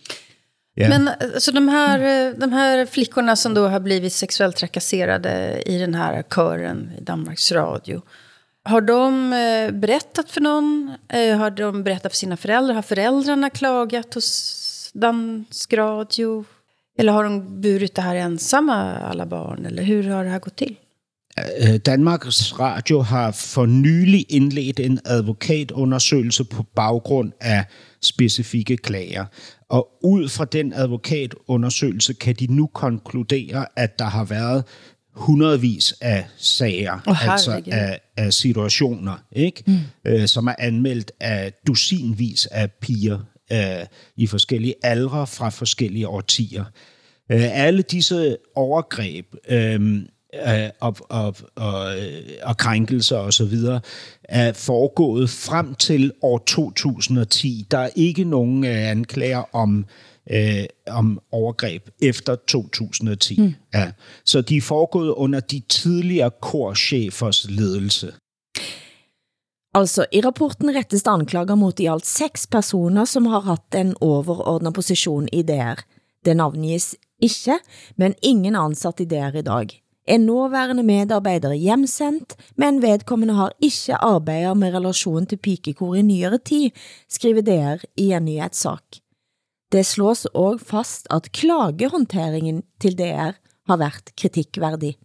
[0.77, 0.89] ja.
[0.99, 5.79] Men alltså, de, här, eh, de här flickorna som då har blivit sexuellt trakasserade i
[5.79, 8.03] den här kören i Danmarks Radio.
[8.65, 10.93] Har de eh, berättat för någon?
[11.09, 12.75] Eh, har de berättat för sina föräldrar?
[12.75, 16.45] Har föräldrarna klagat hos Dansk Radio?
[16.99, 19.67] Eller har de burit det här ensamma, alla barn?
[19.67, 20.77] Eller hur har det här gått till?
[21.37, 27.65] Eh, Danmarks Radio har for nylig indledt en advokatundersøgelse på baggrund af
[28.03, 29.27] specifikke klager.
[29.71, 34.65] Og ud fra den advokatundersøgelse kan de nu konkludere, at der har været
[35.15, 39.63] hundredvis af sager, Åh, altså af, af situationer, ikke?
[39.67, 39.79] Mm.
[40.05, 43.19] Øh, som er anmeldt af dusinvis af piger
[43.53, 46.65] øh, i forskellige aldre fra forskellige årtier.
[47.33, 49.97] Øh, alle disse overgreb øh,
[50.47, 51.95] øh, og, og, og,
[52.43, 53.81] og krænkelser og så videre
[54.25, 57.67] er foregået frem til år 2010.
[57.71, 59.85] Der er ikke nogen øh, anklager om øh,
[60.87, 63.41] om overgreb efter 2010.
[63.41, 63.55] Mm.
[63.75, 63.93] Ja.
[64.25, 68.13] Så de er foregået under de tidligere korchefers ledelse.
[69.75, 73.95] Altså, i rapporten rettes det anklager mot i alt seks personer, som har haft en
[74.01, 75.81] overordnet position i DR.
[76.25, 77.57] Det navngives ikke,
[77.97, 79.79] men ingen ansat i DR i dag.
[80.09, 86.03] En nåværende medarbejder er hjemsendt, men vedkommende har ikke arbejdet med relation til pikekor i
[86.03, 86.71] nyere tid,
[87.09, 89.02] skriver DR i en nyhetssak.
[89.73, 93.31] Det slås også fast, at klagehåndteringen til DR
[93.67, 94.97] har været kritikværdig.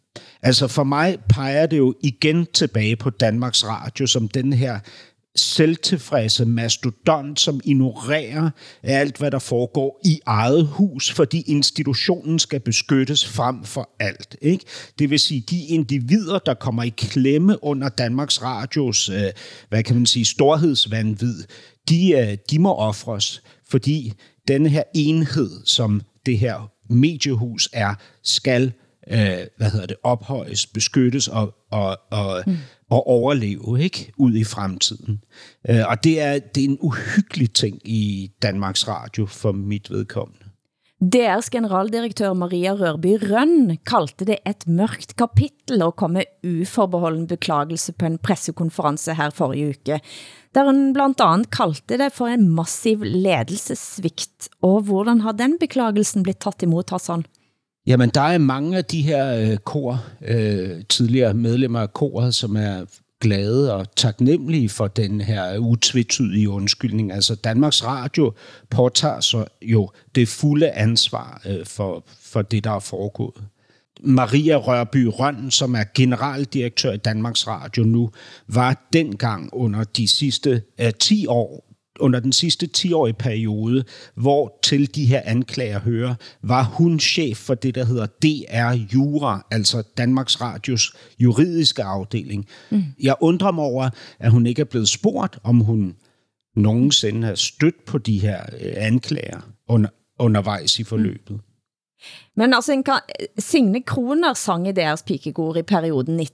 [0.42, 4.80] Altså for mig peger det jo igen tilbage på Danmarks Radio som den her
[5.40, 8.50] selvtilfredse mastodont, som ignorerer
[8.84, 14.36] alt, hvad der foregår i eget hus, fordi institutionen skal beskyttes frem for alt.
[14.42, 14.66] Ikke?
[15.00, 19.32] Det vil sige, de individer, der kommer i klemme under Danmarks Radios, øh,
[19.70, 21.44] hvad kan man sige, storhedsvandvid,
[21.90, 24.14] de, øh, de må ofres, fordi
[24.48, 28.74] denne her enhed, som det her mediehus er, skal
[29.12, 32.58] øh, hvad hedder det, ophøjes, beskyttes og, og, og, mm.
[32.90, 35.24] og overleve ikke ud i fremtiden.
[35.70, 40.48] Øh, og det er, det er en uhyggelig ting i Danmarks Radio for mit vedkommende.
[40.98, 47.94] DR's generaldirektør Maria Rørby Rønn kaldte det et mørkt kapitel og kom med uforbeholden beklagelse
[47.94, 50.00] på en pressekonference her forrige uke,
[50.58, 54.50] der hun blandt andet kaldte det for en massiv ledelsesvigt.
[54.66, 57.28] Og hvordan har den beklagelsen blitt tatt imod, Hassan?
[57.88, 62.56] Jamen, der er mange af de her øh, kor, øh, tidligere medlemmer af koret, som
[62.56, 62.86] er
[63.22, 67.12] glade og taknemmelige for den her utvetydige undskyldning.
[67.12, 68.34] Altså Danmarks Radio
[68.70, 73.44] påtager sig jo det fulde ansvar øh, for, for det, der er foregået.
[74.04, 78.10] Maria Rørby Røn, som er generaldirektør i Danmarks Radio nu,
[78.48, 81.67] var dengang under de sidste øh, 10 år
[82.00, 83.84] under den sidste 10-årige periode,
[84.16, 89.46] hvor til de her anklager hører, var hun chef for det, der hedder DR Jura,
[89.52, 92.48] altså Danmarks Radios juridiske afdeling.
[92.70, 92.84] Mm.
[93.04, 95.96] Jeg undrer mig over, at hun ikke er blevet spurgt, om hun
[96.56, 101.32] nogensinde har stødt på de her øh, anklager under, undervejs i forløbet.
[101.32, 101.42] Mm.
[102.36, 103.00] Men altså, en kan,
[103.38, 106.26] Signe Kroner sang i deres pikekor i perioden 1990-95,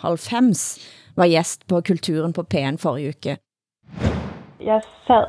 [0.00, 0.78] 90,
[1.16, 3.36] var gæst på Kulturen på P1 forrige uke
[4.64, 5.24] jeg sad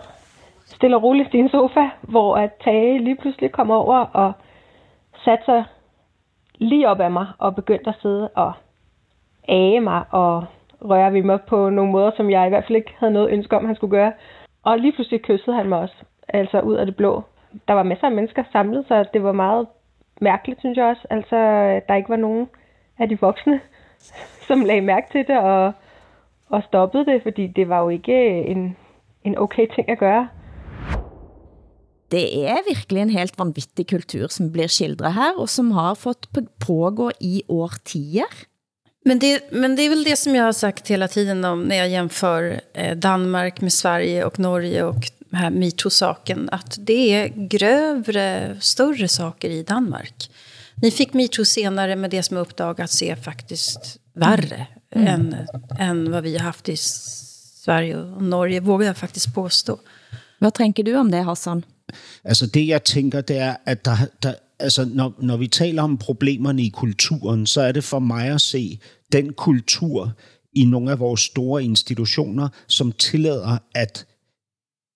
[0.66, 4.34] stille og roligt i en sofa, hvor at Tage lige pludselig kom over og
[5.24, 5.64] satte sig
[6.56, 8.54] lige op af mig og begyndte at sidde og
[9.48, 10.46] age mig og
[10.82, 13.58] røre ved mig på nogle måder, som jeg i hvert fald ikke havde noget ønske
[13.58, 14.14] om, han skulle gøre.
[14.64, 15.96] Og lige pludselig kyssede han mig også,
[16.28, 17.24] altså ud af det blå.
[17.68, 19.68] Der var masser af mennesker samlet, så det var meget
[20.22, 21.08] mærkeligt, synes jeg også.
[21.10, 21.36] Altså,
[21.88, 22.50] der ikke var nogen
[23.00, 23.62] af de voksne,
[24.48, 25.74] som lagde mærke til det og,
[26.50, 28.78] og stoppede det, fordi det var jo ikke en,
[29.26, 30.28] en okay ting at gøre.
[32.12, 36.28] Det er virkelig en helt vanvittig kultur, som bliver skildret her, og som har fått
[36.62, 38.30] pågå i årtier.
[39.06, 41.76] Men det, men det är väl det som jag har sagt hela tiden om när
[41.76, 46.50] jag jämför eh, Danmark med Sverige och Norge och här metoo-saken.
[46.52, 50.32] Att det är grövre, större saker i Danmark.
[50.82, 55.08] Ni fick metoo senare, men det som är uppdagats är faktiskt värre mm.
[55.08, 55.36] än,
[55.80, 56.78] än vad vi har haft i
[57.66, 59.80] Sverige og Norge, våger jeg faktisk påstå.
[60.40, 61.64] Hvad tænker du om det, Hassan?
[62.24, 65.98] Altså det, jeg tænker, det er, at der, der, altså, når, når vi taler om
[65.98, 68.80] problemerne i kulturen, så er det for mig at se
[69.12, 70.12] den kultur
[70.54, 74.06] i nogle af vores store institutioner, som tillader, at,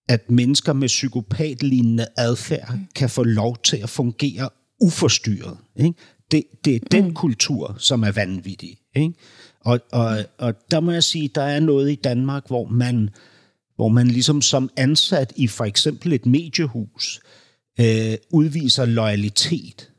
[0.09, 4.49] at mennesker med psykopatlignende adfærd kan få lov til at fungere
[4.81, 5.57] uforstyrret.
[5.75, 5.93] Ikke?
[6.31, 7.13] Det, det er den mm.
[7.13, 8.77] kultur, som er vanvittig.
[8.95, 9.13] Ikke?
[9.61, 13.09] Og, og, og der må jeg sige, der er noget i Danmark, hvor man,
[13.75, 17.21] hvor man ligesom som ansat i for eksempel et mediehus
[17.79, 19.89] øh, udviser loyalitet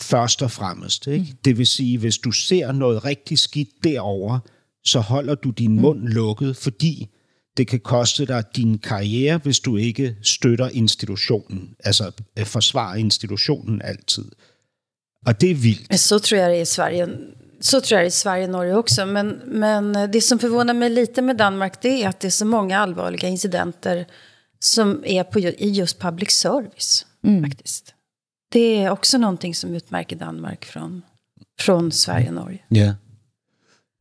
[0.00, 1.06] først og fremmest.
[1.06, 1.26] Ikke?
[1.30, 1.36] Mm.
[1.44, 4.38] Det vil sige, hvis du ser noget rigtig skidt derover,
[4.84, 5.80] så holder du din mm.
[5.80, 7.08] mund lukket, fordi
[7.56, 13.82] det kan koste dig din karriere, hvis du ikke støtter institutionen, altså øh, forsvarer institutionen
[13.82, 14.24] altid.
[15.26, 16.00] Og det er vildt.
[16.00, 17.06] Så tror jeg er i Sverige
[17.60, 19.06] så tror jag i Sverige och Norge också.
[19.06, 22.46] Men, men det som förvånar mig lite med Danmark det är att det är så
[22.46, 24.06] många allvarliga incidenter
[24.58, 27.06] som är på, i just public service.
[27.24, 27.44] Mm.
[27.44, 27.94] faktiskt.
[28.52, 31.02] Det är också någonting som utmärker Danmark från,
[31.60, 32.58] från Sverige och Norge.
[32.68, 32.94] Ja.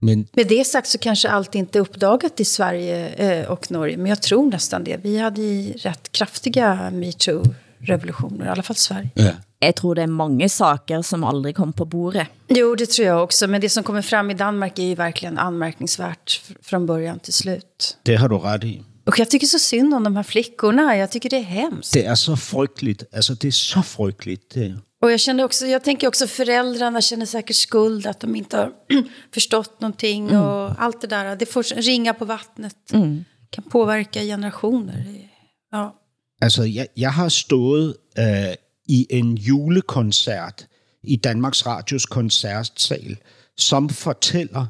[0.01, 0.27] Men...
[0.33, 3.97] Med det sagt så kanske allt inte är uppdagat i Sverige eh, och Norge.
[3.97, 4.97] Men jag tror nästan det.
[4.97, 9.09] Vi hade rätt kraftiga metoo-revolutioner, i alla fall Sverige.
[9.13, 9.31] Ja.
[9.61, 12.27] Jeg tror det er mange saker som aldrig kom på bordet.
[12.49, 13.47] Jo, det tror jag också.
[13.47, 17.97] Men det som kommer fram i Danmark är ju verkligen anmärkningsvärt från början till slut.
[18.03, 18.83] Det har du rätt i.
[19.05, 20.97] Och jag tycker så synd om de här flickorna.
[20.97, 21.93] Jag tycker det är hemskt.
[21.93, 23.03] Det är så frygteligt.
[23.15, 24.53] Alltså det är så frygteligt.
[24.53, 24.77] Det.
[25.01, 28.71] Och jag, känner också, jag tänker också föräldrarna känner säkert skuld att de inte har
[29.33, 30.29] förstått någonting.
[30.29, 30.41] Mm.
[30.41, 32.93] Och allt det där, det får ringa på vattnet.
[32.93, 33.25] Mm.
[33.49, 35.27] Kan påverka generationer.
[35.71, 35.95] Ja.
[36.41, 38.53] Altså, jeg, jeg har stået øh,
[38.89, 40.67] i en julekoncert
[41.03, 43.17] i Danmarks Radios koncertsal,
[43.57, 44.65] som fortæller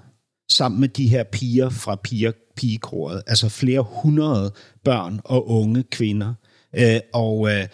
[0.49, 4.53] sammen med de her piger fra piger, pigekoret, altså flere hundrede
[4.83, 6.33] børn og unge kvinder.
[6.75, 7.67] Øh, og, øh,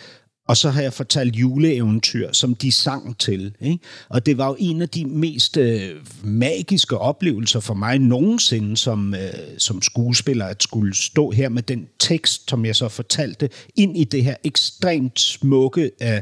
[0.48, 3.56] og så har jeg fortalt juleeventyr, som de sang til.
[3.62, 3.80] Ikke?
[4.10, 9.14] Og det var jo en af de mest øh, magiske oplevelser for mig nogensinde som,
[9.14, 13.98] øh, som skuespiller, at skulle stå her med den tekst, som jeg så fortalte, ind
[13.98, 15.92] i det her ekstremt smukke...
[16.02, 16.22] Øh,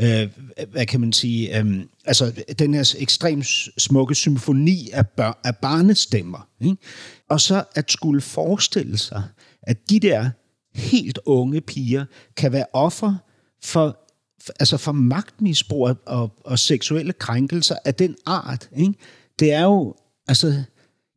[0.00, 0.28] øh,
[0.72, 3.46] hvad kan man sige, øh, altså den her ekstremt
[3.78, 6.48] smukke symfoni af, bør, af barnestemmer.
[6.60, 6.76] Ikke?
[7.30, 9.22] Og så at skulle forestille sig,
[9.62, 10.30] at de der
[10.74, 12.04] helt unge piger
[12.36, 13.14] kan være offer
[13.64, 13.98] for,
[14.60, 18.68] altså for magtmisbrug og, og, og seksuelle krænkelser af den art.
[18.76, 18.94] Ikke?
[19.38, 19.94] Det er jo,
[20.28, 20.62] altså,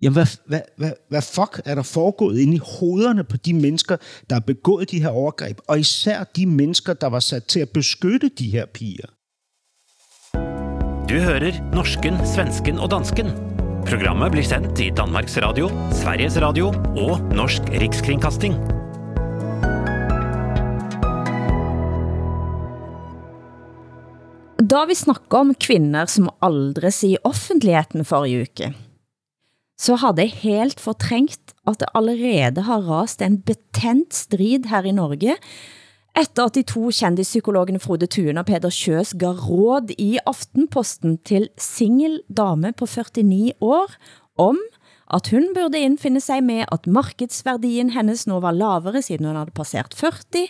[0.02, 3.98] jamen hvad, hvad, hvad, hvad fuck er der foregået inde i hovederne på de mennesker,
[4.30, 7.70] der har begået de her overgreb, og især de mennesker, der var sat til at
[7.70, 9.08] beskytte de her piger.
[11.10, 13.26] Du hører norsken, svensken og dansken.
[13.86, 18.85] Programmet blir sendt i Danmarks Radio, Sveriges Radio og Norsk Rikskringkasting.
[24.76, 28.74] Da vi snakker om kvinder som aldres i offentligheden forrige uke,
[29.80, 34.92] så hadde jeg helt fortrængt, at det allerede har rast en betent strid her i
[34.92, 35.38] Norge,
[36.20, 41.50] efter at de to kjendispsykologene Frode Thuen og Peder Kjøs gav råd i Aftenposten til
[41.58, 43.88] single dame på 49 år
[44.38, 44.60] om
[45.14, 49.56] at hun burde indfinde sig med, at markedsværdien hennes nu var lavere, siden hun havde
[49.56, 50.48] passeret 40,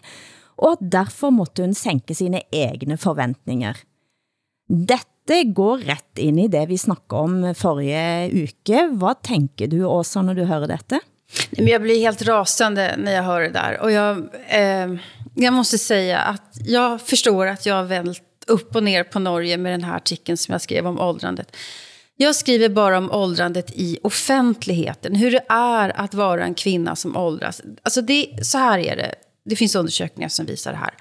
[0.57, 3.85] og at derfor måtte hun sænke sine egne forventninger.
[4.67, 8.87] Dette går ret ind i det, vi snakkede om forrige uke.
[8.93, 10.99] Hvad tænker du, Åsa, når du hører dette?
[11.57, 13.79] Men jag blir helt rasande när jag hör det där.
[13.81, 14.95] Och jag, eh,
[15.35, 19.57] jag måste säga att jag förstår att jag har vänt upp och ner på Norge
[19.57, 21.55] med den här artikeln som jag skrev om åldrandet.
[22.17, 25.15] Jag skriver bara om åldrandet i offentligheten.
[25.15, 27.61] Hur det är att vara en kvinna som åldras.
[27.83, 29.15] Alltså det, så här är det.
[29.45, 30.93] Det finns undersökningar som visar det här.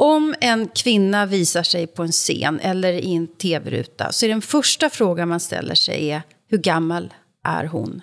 [0.00, 4.42] Om en kvinna visar sig på en scen eller i en tv-ruta så är den
[4.42, 8.02] första frågan man ställer sig är hur gammal är hon?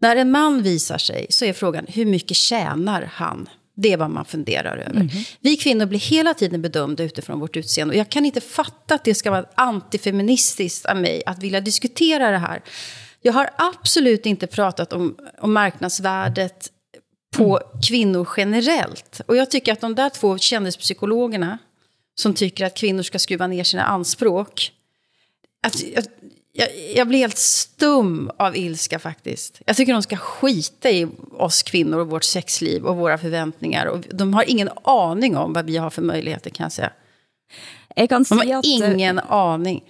[0.00, 3.48] När en man visar sig så är frågan hur mycket tjänar han?
[3.76, 5.00] Det är vad man funderar över.
[5.00, 5.08] Mm.
[5.40, 7.94] Vi kvinnor blir hela tiden bedömda utifrån vårt utseende.
[7.94, 12.30] Och jag kan inte fatta att det ska vara antifeministiskt av mig att vilja diskutera
[12.30, 12.62] det här.
[13.22, 16.72] Jag har absolut inte pratat om, om marknadsvärdet
[17.38, 19.20] på kvinnor generellt.
[19.26, 21.58] Och jag tycker att de där två kändispsykologerna
[22.14, 24.72] som tycker att kvinnor ska skruva ner sina anspråk.
[25.66, 26.04] Att, jag,
[26.52, 29.60] jag, jag blir helt stum av ilska faktiskt.
[29.66, 33.86] Jag tycker de ska skita i oss kvinnor och vårt sexliv och våra förväntningar.
[33.86, 36.92] Och de har ingen aning om vad vi har för möjligheter kan jag säga.
[37.96, 39.84] Jag kan de har att, ingen aning.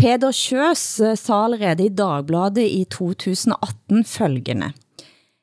[0.00, 4.72] Peder Kjøs sa allerede i Dagbladet i 2018 følgende.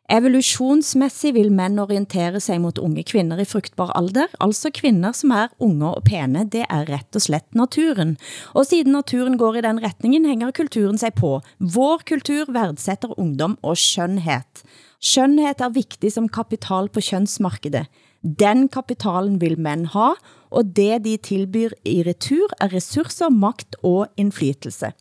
[0.05, 5.47] Evolutionsmæssigt vil mænd orientere sig mot unge kvinder i fruktbar alder, altså kvinder som er
[5.59, 8.13] unge og pæne, det er rett og slett naturen.
[8.53, 11.41] Og siden naturen går i den retningen, hænger kulturen sig på.
[11.59, 14.61] Vår kultur værdsætter ungdom og skønhed.
[15.01, 17.89] Skønhed er vigtig som kapital på kønsmarkedet.
[18.21, 20.13] Den kapitalen vil mænd ha,
[20.49, 24.93] og det de tilbyr i retur er ressourcer, makt og indflydelse.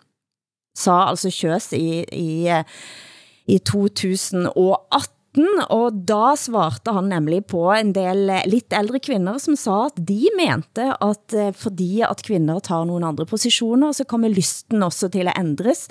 [0.76, 2.64] Sa altså Kjøs i, i eh,
[3.46, 5.10] i 2018,
[5.74, 10.30] og da svarte han nemlig på en del lidt ældre kvinder, som sa at de
[10.38, 15.28] mente at eh, fordi at kvinder tar nogle andre positioner, så kommer lysten også til
[15.28, 15.88] at ændres,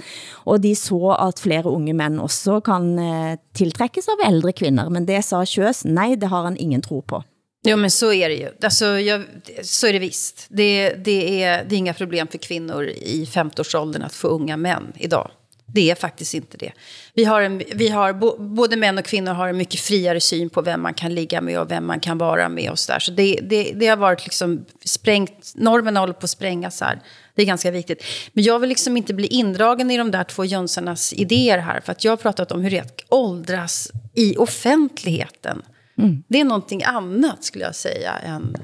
[0.48, 5.06] og de så at flere unge mænd også kan eh, tiltrækkes av ældre kvinder, men
[5.10, 7.24] det sa Kjøs, nej, det har han ingen tro på.
[7.66, 8.50] Jo, men så är det ju.
[8.64, 9.22] Alltså, jag,
[9.64, 10.48] så är det visst.
[10.50, 14.94] Det, det, är, det är inga problem för kvinnor i 50-årsåldern att få unga män
[14.98, 15.32] idag.
[15.74, 16.72] Det är faktiskt inte det.
[17.14, 20.62] Vi har, en, vi har både män och kvinnor har en mycket friare syn på
[20.62, 23.00] vem man kan ligga med och vem man kan vara med och så där.
[23.00, 27.02] Så det, det, det har varit liksom sprängt, normerna håller på att sprängas här.
[27.36, 28.04] Det är ganska viktigt.
[28.34, 31.82] Men jag vill liksom inte bli indragen i de där två jönsarnas idéer här.
[31.82, 35.62] För att jag har pratat om hur det åldras i offentligheten.
[35.98, 36.24] Mm.
[36.28, 38.58] Det är någonting annat skulle jag säga än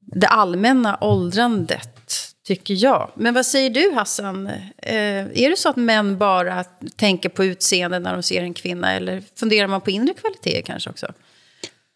[0.00, 2.01] det allmänna åldrandet
[2.46, 3.10] tycker jag.
[3.16, 4.46] Men vad säger du Hassan?
[4.46, 6.64] Eh, är det så att män bara
[6.96, 8.92] tänker på utseende när de ser en kvinna?
[8.92, 11.06] Eller funderar man på inre kvaliteter kanske också?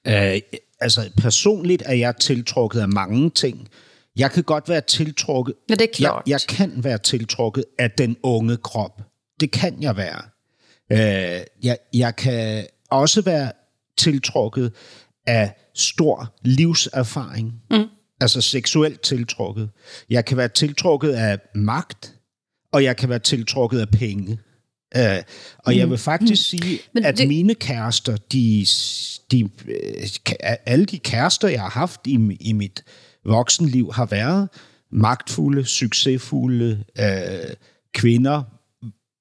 [0.08, 0.40] Uh,
[0.80, 3.68] altså personligt er jeg tiltrukket af mange ting.
[4.16, 5.54] Jeg kan godt være tiltrukket...
[5.68, 6.22] Ja, det er klart.
[6.26, 9.02] Jeg, jeg kan være tiltrukket af den unge krop.
[9.40, 10.22] Det kan jeg være.
[10.92, 13.52] Uh, jeg, jeg kan også være
[13.98, 14.72] tiltrukket
[15.26, 17.52] af stor livserfaring.
[17.70, 17.88] Mm
[18.20, 19.70] altså seksuelt tiltrukket.
[20.10, 22.14] Jeg kan være tiltrukket af magt,
[22.72, 24.38] og jeg kan være tiltrukket af penge.
[24.96, 25.02] Uh,
[25.58, 25.98] og jeg vil Mm.
[25.98, 26.60] faktisk Mm.
[26.60, 28.66] sige, Men at det- mine kærester, de,
[29.30, 30.08] de, øh,
[30.66, 32.84] alle de kærester, jeg har haft i, i mit
[33.24, 34.48] voksenliv, har været
[34.92, 37.54] magtfulde, succesfulde øh,
[37.94, 38.42] kvinder,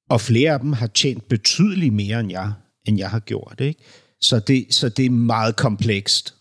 [0.10, 2.52] og flere af dem har tjent betydeligt mere, end jeg,
[2.86, 3.56] end jeg har gjort.
[3.60, 3.80] Ikke?
[4.22, 6.35] Så, det, så det er meget komplekst.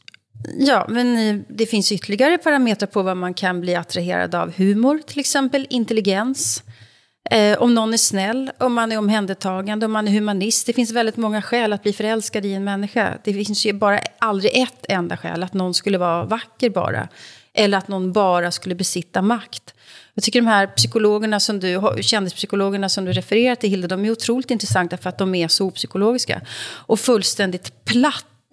[0.58, 4.52] Ja, men eh, det finns ytterligare parametrar på vad man kan bli attraherad av.
[4.56, 6.62] Humor, till exempel, intelligens.
[7.30, 10.66] Eh, om någon är snäll, om man är omhändertagande, om man är humanist.
[10.66, 13.18] Det finns väldigt många skäl att bli förälskad i en människa.
[13.24, 17.08] Det finns ju bara aldrig ett enda skäl, att någon skulle vara vacker bara.
[17.54, 19.74] Eller att någon bara skulle besitta makt.
[20.14, 24.10] Jag tycker de här psykologerna som du, kändispsykologerna som du refererar till, Hilda, de är
[24.10, 26.40] otroligt intressanta för att de är så opsykologiska.
[26.86, 27.84] Och fullständigt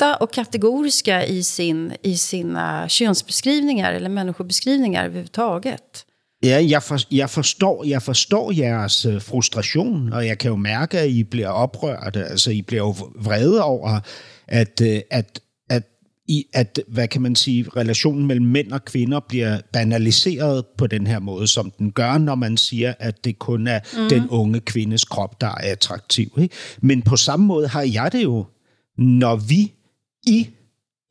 [0.02, 6.06] platta och kategoriska i, sin, i sina könsbeskrivningar eller människobeskrivningar överhuvudtaget.
[6.44, 11.00] Ja, jeg, for, jeg, forstår, jeg forstår jeres øh, frustration, og jeg kan jo mærke,
[11.00, 12.24] at I bliver oprørte.
[12.24, 14.00] Altså, I bliver jo vrede over,
[14.48, 15.40] at, øh, at,
[15.70, 15.84] at,
[16.28, 21.08] I, at, hvad kan man sige, relationen mellem mænd og kvinder bliver banaliseret på den
[21.08, 24.10] her måde, som den gør, når man siger, at det kun er mm.
[24.10, 26.28] den unge kvindes krop, der er attraktiv.
[26.42, 26.56] Ikke?
[26.82, 28.46] Men på samme måde har jeg det jo,
[28.98, 29.74] når vi,
[30.28, 30.50] i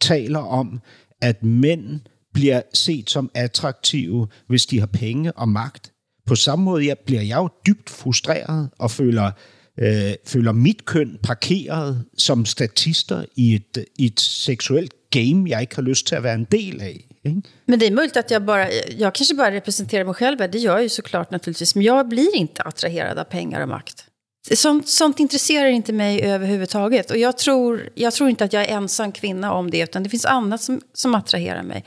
[0.00, 0.80] taler om,
[1.20, 2.00] at mænd
[2.34, 5.92] bliver set som attraktive, hvis de har penge og magt.
[6.26, 9.30] På samme måde jeg, bliver jeg jo dybt frustreret og føler,
[9.78, 15.74] øh, føler mit køn parkeret som statister i et, i et seksuelt game, jeg ikke
[15.74, 17.06] har lyst til at være en del af.
[17.24, 17.42] Ikke?
[17.66, 18.66] Men det är möjligt att jag bara,
[18.98, 22.36] jag kanske bara representerar mig själv, det gör jag ju såklart naturligtvis, men jag blir
[22.36, 24.09] inte attraherad av pengar och makt.
[24.54, 27.10] Sånt, sånt intresserar inte mig överhuvudtaget.
[27.10, 30.08] Och jag tror, jag tror inte att jag är ensam kvinna om det, utan det
[30.10, 31.84] finns annat som, som attraherar mig.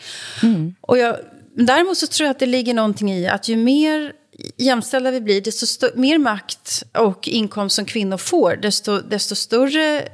[0.81, 1.17] Och jag,
[1.55, 4.13] däremot så tror jag att det ligger någonting i att ju mer
[4.57, 10.07] jämställda vi blir, desto stö- mer makt och inkomst som kvinnor får, desto, desto större...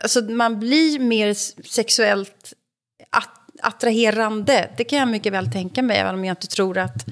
[0.00, 1.34] Alltså man blir mer
[1.68, 2.52] sexuellt
[3.10, 3.30] att,
[3.62, 4.70] attraherande.
[4.76, 7.06] Det kan jag mycket väl tänka mig, även om jag inte tror att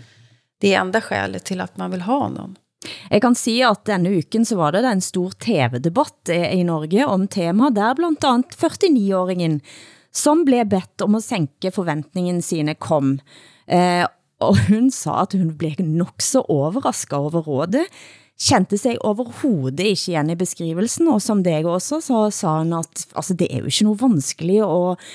[0.61, 2.57] det är enda skälet till att man vill ha någon.
[3.11, 7.07] Jeg kan si at denne uken så var det en stor tv-debatt eh, i Norge
[7.07, 9.61] om tema, der blandt andet 49-åringen,
[10.13, 13.19] som blev bedt om at sænke forventningen sine, kom.
[13.69, 14.05] Eh,
[14.45, 17.87] og hun sa at hun blev nok så overrasket over rådet,
[18.37, 23.07] kendte sig overhovedet ikke igen i beskrivelsen, og som deg også, så sa hun at
[23.17, 25.07] altså, det er jo ikke noe vanskelig at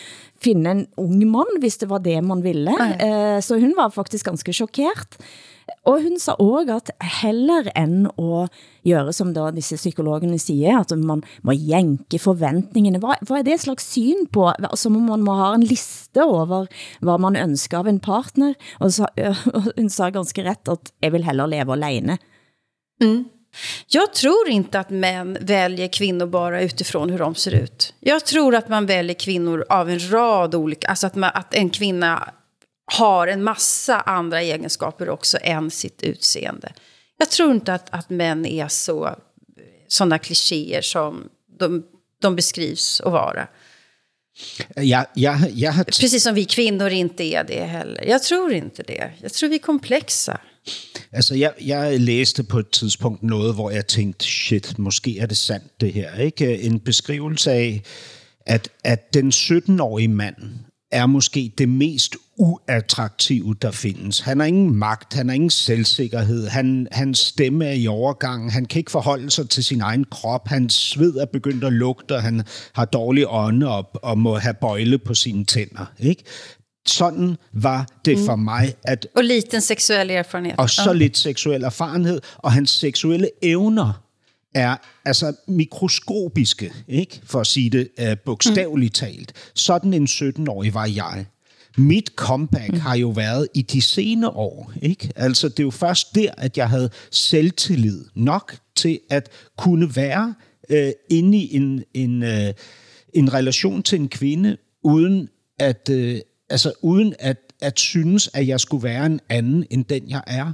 [0.41, 2.73] finde en ung mand, hvis det var det man ville.
[2.97, 5.21] Eh, så hun var faktisk ganske chokeret.
[5.85, 8.51] Og hun sa også at heller end at
[8.85, 13.59] gøre, som da disse psykologerne siger, at man må jænke forventningene, hvad, hvad er det
[13.59, 14.47] slags syn på?
[14.49, 16.65] Altså man må ha en liste over,
[17.01, 19.35] hvad man ønsker av en partner, og så, øh,
[19.77, 22.17] hun sa ganske rätt at jeg vil heller leve alene.
[23.01, 23.25] Mm.
[23.87, 27.93] Jag tror inte att män väljer kvinnor bara utifrån hur de ser ut.
[27.99, 30.87] Jag tror att man väljer kvinnor av en rad olika...
[30.87, 32.33] Alltså att, man, att en kvinna
[32.91, 36.73] har en massa andra egenskaper också än sitt utseende.
[37.17, 39.15] Jag tror inte att, att män är så
[39.87, 41.29] sådana klichéer som
[41.59, 41.83] de,
[42.21, 43.47] de beskrivs att vara.
[44.75, 48.03] Jeg, jeg har Precis som vi kvinnor inte är det heller.
[48.07, 49.11] Jag tror inte det.
[49.21, 50.39] Jag tror vi är komplexa.
[51.11, 55.37] Altså, jeg, jeg læste på et tidspunkt noget, hvor jeg tænkte, shit, måske er det
[55.37, 56.19] sandt det her.
[56.19, 56.61] Ikke?
[56.61, 57.81] En beskrivelse af,
[58.45, 60.35] at, at den 17-årige mand
[60.91, 64.19] er måske det mest uattraktive, der findes.
[64.19, 68.65] Han har ingen magt, han har ingen selvsikkerhed, han, hans stemme er i overgang, han
[68.65, 72.21] kan ikke forholde sig til sin egen krop, hans sved er begyndt at lugte, og
[72.21, 75.85] han har dårlig ånde og, og må have bøjle på sine tænder.
[75.99, 76.23] Ikke?
[76.87, 80.55] Sådan var det for mig, at Och liten sexuell erfarenhet.
[80.57, 84.00] og så lidt seksuel erfarenhed, og hans seksuelle evner
[84.53, 84.75] er
[85.05, 87.21] altså mikroskopiske, ikke?
[87.23, 89.33] for at sige det uh, bogstaveligt talt.
[89.55, 91.25] Sådan en 17-årig var jeg.
[91.77, 92.79] Mit comeback mm.
[92.79, 94.73] har jo været i de sene år.
[94.81, 95.11] Ikke?
[95.15, 100.35] Altså, det er jo først der, at jeg havde selvtillid nok til at kunne være
[100.69, 102.53] øh, inde i en, en, øh,
[103.13, 105.29] en relation til en kvinde, uden
[105.59, 110.09] at, øh, altså, uden at, at synes, at jeg skulle være en anden, end den
[110.09, 110.53] jeg er.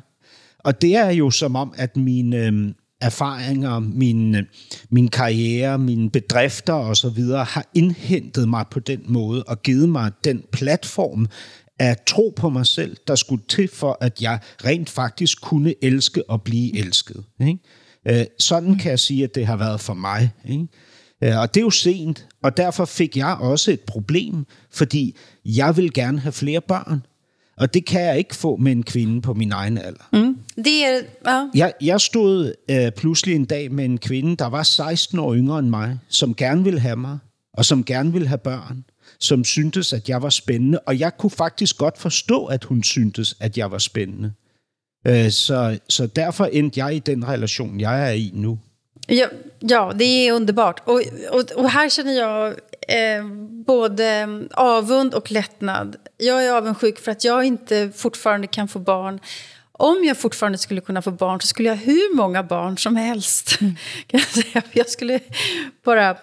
[0.60, 4.36] Og det er jo som om, at min, øh, erfaringer, min,
[4.90, 7.22] min karriere, mine bedrifter osv.
[7.24, 11.28] har indhentet mig på den måde og givet mig den platform
[11.80, 16.30] at tro på mig selv, der skulle til for, at jeg rent faktisk kunne elske
[16.30, 17.24] og blive elsket.
[17.42, 17.60] Ikke?
[18.08, 20.32] Øh, sådan kan jeg sige, at det har været for mig.
[20.46, 20.68] Ikke?
[21.24, 25.78] Øh, og det er jo sent, og derfor fik jeg også et problem, fordi jeg
[25.78, 27.02] vil gerne have flere børn.
[27.58, 30.10] Og det kan jeg ikke få med en kvinde på min egen alder.
[30.14, 30.38] Mm.
[30.56, 31.48] Det er, ja.
[31.56, 35.60] Jeg, jeg stod øh, pludselig en dag med en kvinde, der var 16 år yngre
[35.60, 37.18] end mig, som gerne ville have mig,
[37.54, 38.86] og som gerne ville have børn,
[39.20, 40.80] som syntes, at jeg var spændende.
[40.80, 44.32] Og jeg kunne faktisk godt forstå, at hun syntes, at jeg var spændende.
[45.08, 48.60] Øh, så, så derfor endte jeg i den relation, jeg er i nu.
[49.10, 49.28] Ja,
[49.60, 50.80] ja det är underbart.
[50.86, 51.02] Och,
[51.32, 52.56] och, och här känner jag
[52.88, 53.26] eh,
[53.66, 55.96] både avund och lättnad.
[56.18, 59.20] Jag är avundsjuk för att jag inte fortfarande kan få barn.
[59.72, 63.60] Om jag fortfarande skulle kunna få barn så skulle jag hur många barn som helst.
[64.08, 64.62] Kan jag, säga.
[64.72, 65.20] jag skulle
[65.84, 66.18] bara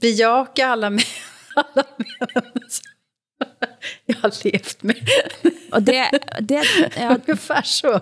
[0.00, 1.00] bejaka alla män.
[1.56, 2.52] Alla män.
[4.06, 5.08] Jag har levt med.
[5.72, 6.10] Og det,
[6.40, 6.64] det
[6.96, 8.00] ja, Ungefär så.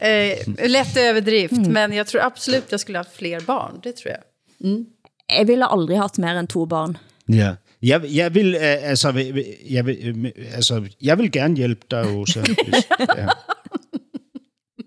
[0.00, 1.72] Eh, lätt överdrift, mm.
[1.72, 3.80] men jag tror absolut jag skulle ha fler barn.
[3.82, 4.22] Det tror jag.
[4.70, 4.86] Mm.
[5.30, 6.96] Jeg ville aldrig haft mer end to barn.
[7.28, 7.54] Ja.
[7.82, 9.32] Jeg, jeg vil, øh, altså,
[9.70, 12.40] jeg vil, øh, altså, jeg vil gerne hjælpe dig, Åsa.
[12.40, 13.26] Hvis, ja.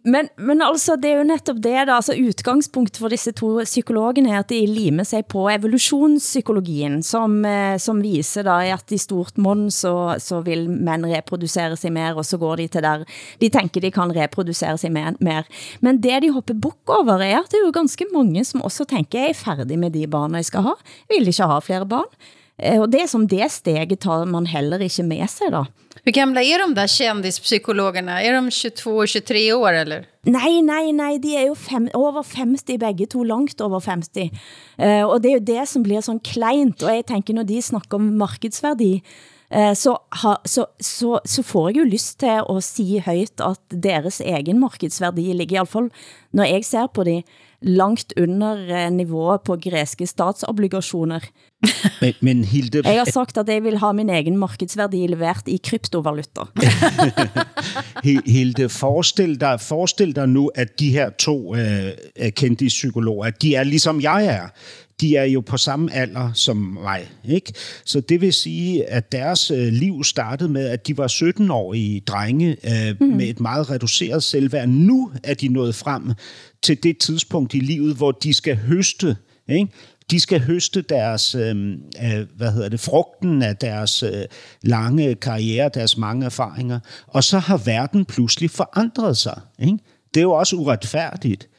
[0.07, 1.97] Men, men altså, det er jo netop det, da.
[1.97, 7.75] Altså, utgangspunkt for disse to psykologene er, at de limer sig på evolutionspsykologien, som, eh,
[7.81, 12.25] som viser da, at i stort mån så, så vil mænd reproducere sig mer, og
[12.25, 13.03] så går de til der,
[13.41, 15.11] de tænker, de kan reproducere sig mer.
[15.19, 15.43] mer.
[15.81, 18.87] Men det de hopper bok over er, at det er jo ganske mange, som også
[18.87, 20.75] tænker, jeg er færdig med de barn jeg skal ha,
[21.09, 22.11] jeg vil ikke ha flere barn.
[22.63, 25.65] Eh, Og det er som det steget tar man heller ikke med sig da.
[26.05, 28.21] Hur gamla är de där kändispsykologerna?
[28.23, 30.05] Är de 22-23 år eller?
[30.23, 34.31] Nej, nej, nej, de er jo fem, over 50 begge to, langt over 50.
[34.79, 37.61] Uh, og det er jo det som blir sånn kleint, og jeg tænker når de
[37.61, 39.01] snakker om markedsværdi,
[39.55, 43.77] uh, så, ha, så, så, så får jeg jo lyst til at sige højt, at
[43.83, 45.91] deres egen markedsværdi ligger i hvert fall,
[46.31, 47.21] når jeg ser på de,
[47.61, 51.23] langt under niveauet på græske statsobligationer.
[52.01, 52.81] Men, men Hilde...
[52.85, 56.41] Jeg har sagt, at jeg vil ha min egen markedsværdi levert i kryptovaluta.
[58.35, 61.91] Hilde, forestil dig, forestil dig nu, at de her to øh,
[62.29, 64.47] kendte psykologer, de er ligesom jeg er.
[65.01, 67.09] De er jo på samme alder som mig.
[67.29, 67.53] Ikke?
[67.85, 72.57] Så det vil sige, at deres øh, liv startede med, at de var 17-årige drenge
[72.63, 73.07] øh, mm.
[73.07, 74.69] med et meget reduceret selvværd.
[74.69, 76.03] Nu er de nået frem
[76.63, 79.15] til det tidspunkt i livet, hvor de skal høste
[79.49, 79.67] ikke?
[80.11, 81.55] De skal høste deres, øh,
[82.03, 84.25] øh, hvad hedder det, frugten af deres øh,
[84.61, 89.41] lange karriere, deres mange erfaringer, og så har verden pludselig forandret sig.
[89.59, 89.77] Ikke?
[90.13, 91.49] Det er jo også uretfærdigt.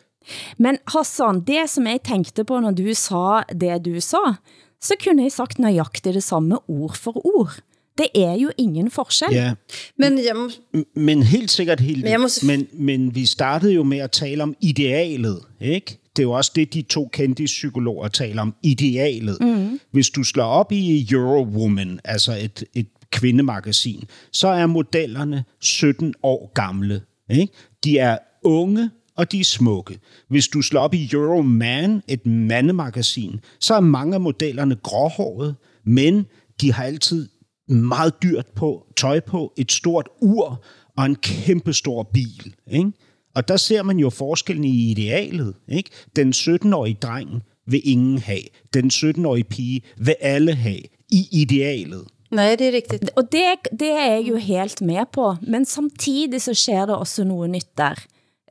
[0.58, 4.34] Men Hassan, det som jeg tænkte på, når du sa det du sa,
[4.80, 7.60] så kunne jeg sagt nøjagtigt det samme ord for ord.
[7.98, 9.28] Det er jo ingen forskel.
[9.32, 9.52] Ja.
[9.98, 10.50] Men, jeg må...
[10.94, 12.02] men helt sikkert helt.
[12.02, 12.28] Men, jeg må...
[12.42, 16.07] men, men vi startede jo med at tale om idealet, ikke?
[16.18, 19.38] Det er jo også det, de to kendte psykologer taler om, idealet.
[19.40, 19.80] Mm.
[19.90, 26.52] Hvis du slår op i Eurowoman, altså et, et kvindemagasin, så er modellerne 17 år
[26.54, 27.00] gamle.
[27.30, 27.52] Ikke?
[27.84, 29.98] De er unge, og de er smukke.
[30.28, 35.54] Hvis du slår op i Euroman, et mandemagasin, så er mange af modellerne gråhårede,
[35.84, 36.26] men
[36.60, 37.28] de har altid
[37.68, 40.64] meget dyrt på, tøj på, et stort ur
[40.96, 42.54] og en kæmpe stor bil.
[42.70, 42.92] Ikke?
[43.38, 45.54] Og der ser man jo forskellen i idealet.
[45.68, 45.90] Ikke?
[46.16, 48.46] Den 17-årige dreng vil ingen have.
[48.74, 52.04] Den 17-årige pige vil alle have i idealet.
[52.30, 53.10] Nej, det er rigtigt.
[53.16, 53.44] Og det,
[53.80, 55.34] det er jeg jo helt med på.
[55.42, 57.94] Men samtidig så sker der også noget nyt der.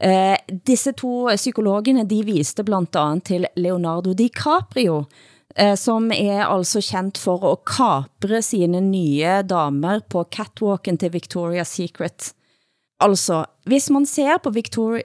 [0.06, 4.98] Uh, disse to psykologerne, de viste blandt andet til Leonardo DiCaprio,
[5.62, 11.64] uh, som er altså kendt for at kapre sine nye damer på catwalken til Victoria's
[11.64, 12.34] Secret.
[13.00, 15.04] Altså, hvis man ser på Victoria,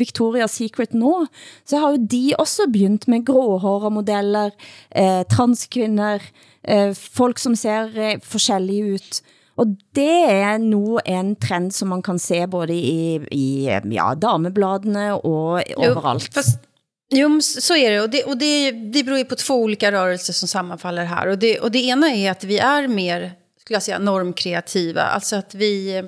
[0.00, 1.26] Victoria's Secret nå,
[1.68, 4.54] så har jo de også begyndt med gråhårede modeller,
[4.90, 6.22] eh, transkvinder,
[6.64, 9.20] eh, folk som ser eh, forskellige ut.
[9.56, 15.12] Og det er nu en trend, som man kan se både i, i ja, damebladene
[15.14, 16.30] og overalt.
[16.32, 16.64] Jo, fast,
[17.12, 18.00] jo, så är det.
[18.00, 21.26] Och, det, och det, det beror ju på två olika rörelser som sammanfaller här.
[21.26, 25.02] Och det, och det ena är att vi är mer, skulle jag säga, normkreativa.
[25.02, 26.02] Alltså att vi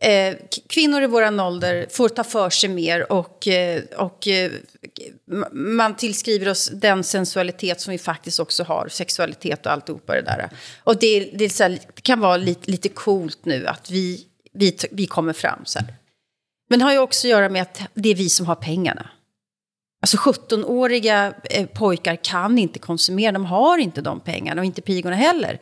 [0.00, 0.36] Eh,
[0.68, 4.52] kvinnor i våran ålder får ta för sig mer och, eh, och eh,
[5.52, 10.50] man tillskriver oss den sensualitet som vi faktiskt också har, sexualitet och alltihopa det där.
[10.84, 14.26] Och det, det, är så här, det kan vara lite, lite coolt nu att vi,
[14.52, 15.94] vi, vi kommer fram så här.
[16.68, 19.10] Men det har ju också att göra med att det är vi som har pengarna.
[20.02, 25.16] Alltså 17-åriga eh, pojkar kan inte konsumera, de har inte de pengarna och inte pigorna
[25.16, 25.58] heller.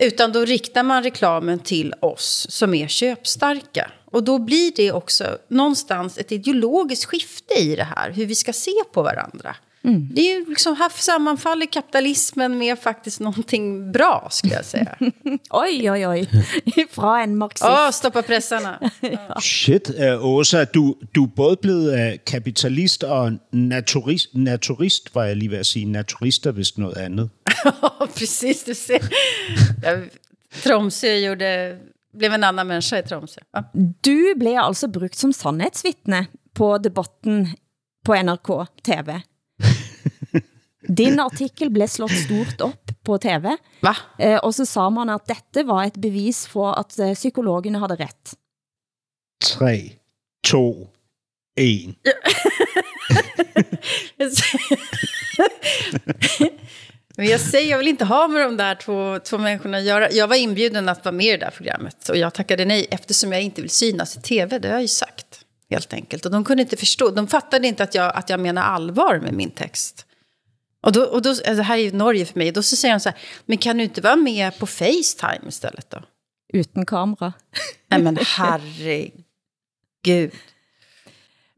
[0.00, 3.90] Utan då riktar man reklamen till oss som är köpstarka.
[4.04, 8.52] Och då blir det också någonstans ett ideologiskt skifte i det här, hur vi ska
[8.52, 9.56] se på varandra.
[9.84, 10.08] Mm.
[10.14, 14.96] Det är ju liksom, här sammanfaller kapitalismen med faktiskt någonting bra, skulle jag säga.
[15.50, 16.28] oj, oj, oj.
[16.90, 17.64] Fra en marxist.
[17.64, 18.90] Åh, oh, stoppa pressarna.
[19.40, 25.36] Shit, uh, Åsa, du, du er både blevet uh, kapitalist og naturist, naturist, var jeg
[25.36, 25.84] lige ved at sige.
[25.84, 27.30] Naturist er vist noget andet.
[28.18, 28.98] Precis, du ser.
[29.82, 30.02] Jag,
[30.62, 31.78] Tromsø gjorde,
[32.18, 33.40] blev en annan människa i Tromsø.
[33.54, 33.62] Ja.
[34.04, 37.48] Du blev altså brugt som sandhedsvittne på debatten
[38.04, 39.20] på NRK TV.
[40.86, 43.46] Din artikel blev slået stort op på TV.
[43.82, 43.94] Hva?
[44.18, 47.96] Eh, og så sa man at dette var et bevis for at eh, psykologerne havde
[47.98, 48.34] ret.
[49.42, 49.98] 3,
[50.44, 50.88] 2,
[51.56, 51.94] 1.
[57.16, 60.10] Men jag säger, jag vill inte ha med de där två, två människorna att göra.
[60.10, 63.32] Jag var inbjuden att vara med i det där programmet och jag tackade nej eftersom
[63.32, 64.58] jag inte vill synas i tv.
[64.58, 66.26] Det har jag ju sagt, helt enkelt.
[66.26, 69.32] Och de kunde inte förstå, de fattade inte att jag, att jag menar allvar med
[69.32, 70.06] min text.
[70.86, 72.94] Och då, och då, alltså det här är ju Norge för mig, då så säger
[72.94, 76.02] de så här, men kan du inte vara med på Facetime istället då?
[76.52, 77.32] Uten kamera.
[77.90, 79.12] Nej men herregud.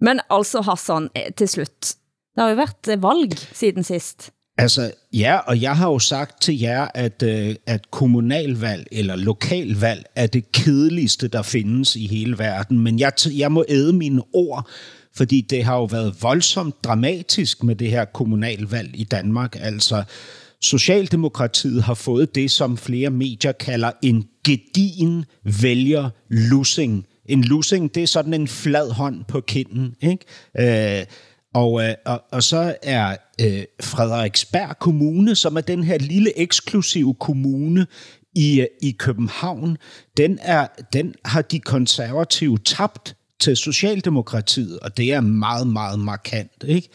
[0.01, 1.97] Men altså Hassan, eh, til slut.
[2.35, 4.31] Det har jo været eh, valg siden sist.
[4.59, 10.05] Altså, ja, og jeg har jo sagt til jer, at, øh, at kommunalvalg eller lokalvalg
[10.15, 12.79] er det kedeligste, der findes i hele verden.
[12.79, 14.69] Men jeg, jeg må æde mine ord,
[15.17, 19.57] fordi det har jo været voldsomt dramatisk med det her kommunalvalg i Danmark.
[19.61, 20.05] Altså,
[20.63, 25.25] Socialdemokratiet har fået det, som flere medier kalder en gedin
[25.63, 27.07] vælger losing.
[27.27, 30.99] En losing, det er sådan en flad hånd på kinden, ikke?
[31.01, 31.07] Øh,
[31.55, 37.15] og, øh, og, og så er øh, Frederiksberg Kommune, som er den her lille eksklusive
[37.15, 37.87] kommune
[38.35, 39.77] i, øh, i København,
[40.17, 46.65] den, er, den har de konservative tabt til Socialdemokratiet, og det er meget, meget markant.
[46.67, 46.89] Ikke?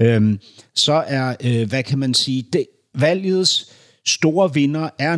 [0.00, 0.38] Øhm,
[0.74, 3.72] så er, øh, hvad kan man sige, det, valgets
[4.06, 5.16] store vinder er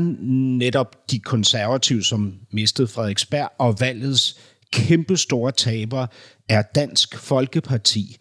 [0.58, 4.36] netop de konservative, som mistede Frederiksberg, og valgets
[4.72, 6.06] kæmpe store taber
[6.48, 8.16] er Dansk Folkeparti.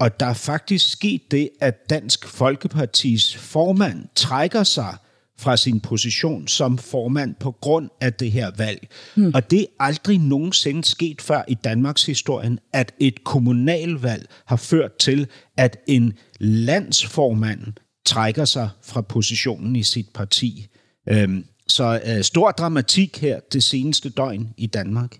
[0.00, 4.96] Og der er faktisk sket det, at Dansk Folkepartis formand trækker sig
[5.40, 8.88] fra sin position som formand på grund af det her valg.
[9.14, 9.32] Hmm.
[9.34, 14.96] Og det er aldrig nogensinde sket før i Danmarks historien, at et kommunalvalg har ført
[14.96, 15.26] til,
[15.56, 17.60] at en landsformand
[18.06, 20.66] trækker sig fra positionen i sit parti.
[21.08, 25.16] Øhm, så øh, stor dramatik her det seneste døgn i Danmark.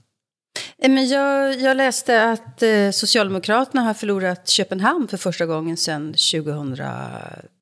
[0.88, 6.76] Men jag, jag läste att eh, Socialdemokraterna har förlorat Köpenhamn för första gången sedan 2000.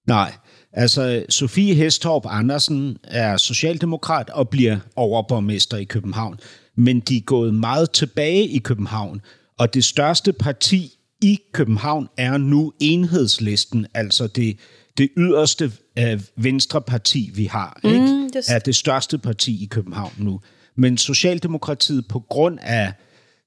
[0.07, 0.33] Nej,
[0.79, 6.41] altså Sofie Hestorp Andersen er socialdemokrat og bliver overborgmester i København.
[6.77, 9.21] Men de er gået meget tilbage i København,
[9.59, 14.57] og det største parti i København er nu enhedslisten, altså det,
[14.99, 17.81] det yderste øh, venstre parti, vi har.
[17.85, 17.99] Ikke?
[17.99, 18.51] Mm, det...
[18.51, 20.41] Er det største parti i København nu.
[20.77, 22.93] Men Socialdemokratiet på grund af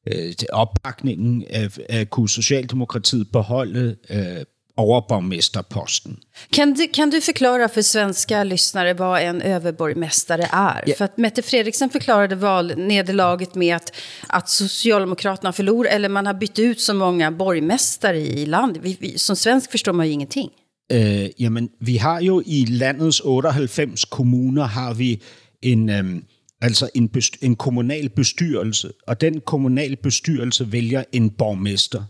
[0.07, 4.45] øh, opbakningen af, af kunne Socialdemokratiet beholde øh,
[4.77, 6.17] overborgmästarposten.
[6.49, 10.83] Kan du, kan du förklara för svenska lyssnare vad en överborgmästare är?
[10.87, 10.97] Yeah.
[10.97, 13.95] För att Mette Fredriksen förklarade valnederlaget med att,
[14.27, 18.83] att Socialdemokraterna förlorar, eller man har bytt ut så många borgmästare i landet.
[18.83, 20.49] Vi, vi, som svensk förstår man ju ingenting.
[20.91, 25.21] Øh, jamen, vi har jo i landets 98 kommuner har vi
[25.61, 26.23] en, øhm,
[26.61, 32.03] altså en, bestyr, en kommunal bestyrelse, og den kommunal bestyrelse vælger en borgmester.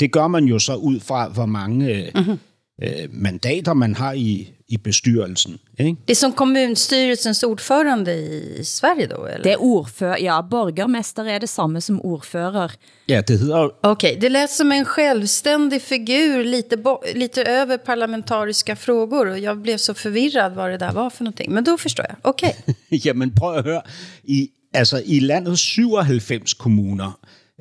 [0.00, 2.38] Det gør man jo så ud fra, hvor mange mm-hmm.
[2.82, 5.58] øh, mandater man har i, i bestyrelsen.
[5.78, 5.96] Ikke?
[6.08, 8.14] Det er som kommunstyrelsens ordförande
[8.60, 9.24] i Sverige då?
[9.24, 9.42] Eller?
[9.42, 12.68] Det er ordfører, ja, borgermester er det samme som ordfører.
[13.08, 13.58] Ja, det hedder...
[13.82, 19.26] Okej, okay, det lät som en självständig figur, lite, bo, lite över parlamentariska frågor.
[19.26, 21.52] Och jag blev så förvirrad vad det där var för någonting.
[21.52, 22.16] Men då förstår jag.
[22.22, 22.56] Okej.
[22.66, 22.74] Okay.
[23.04, 23.82] Jamen prøv at høre.
[24.24, 27.12] I, altså, I landets 97 kommuner,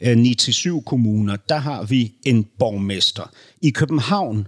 [0.02, 3.32] 9-7 kommuner, der har vi en borgmester.
[3.62, 4.48] I København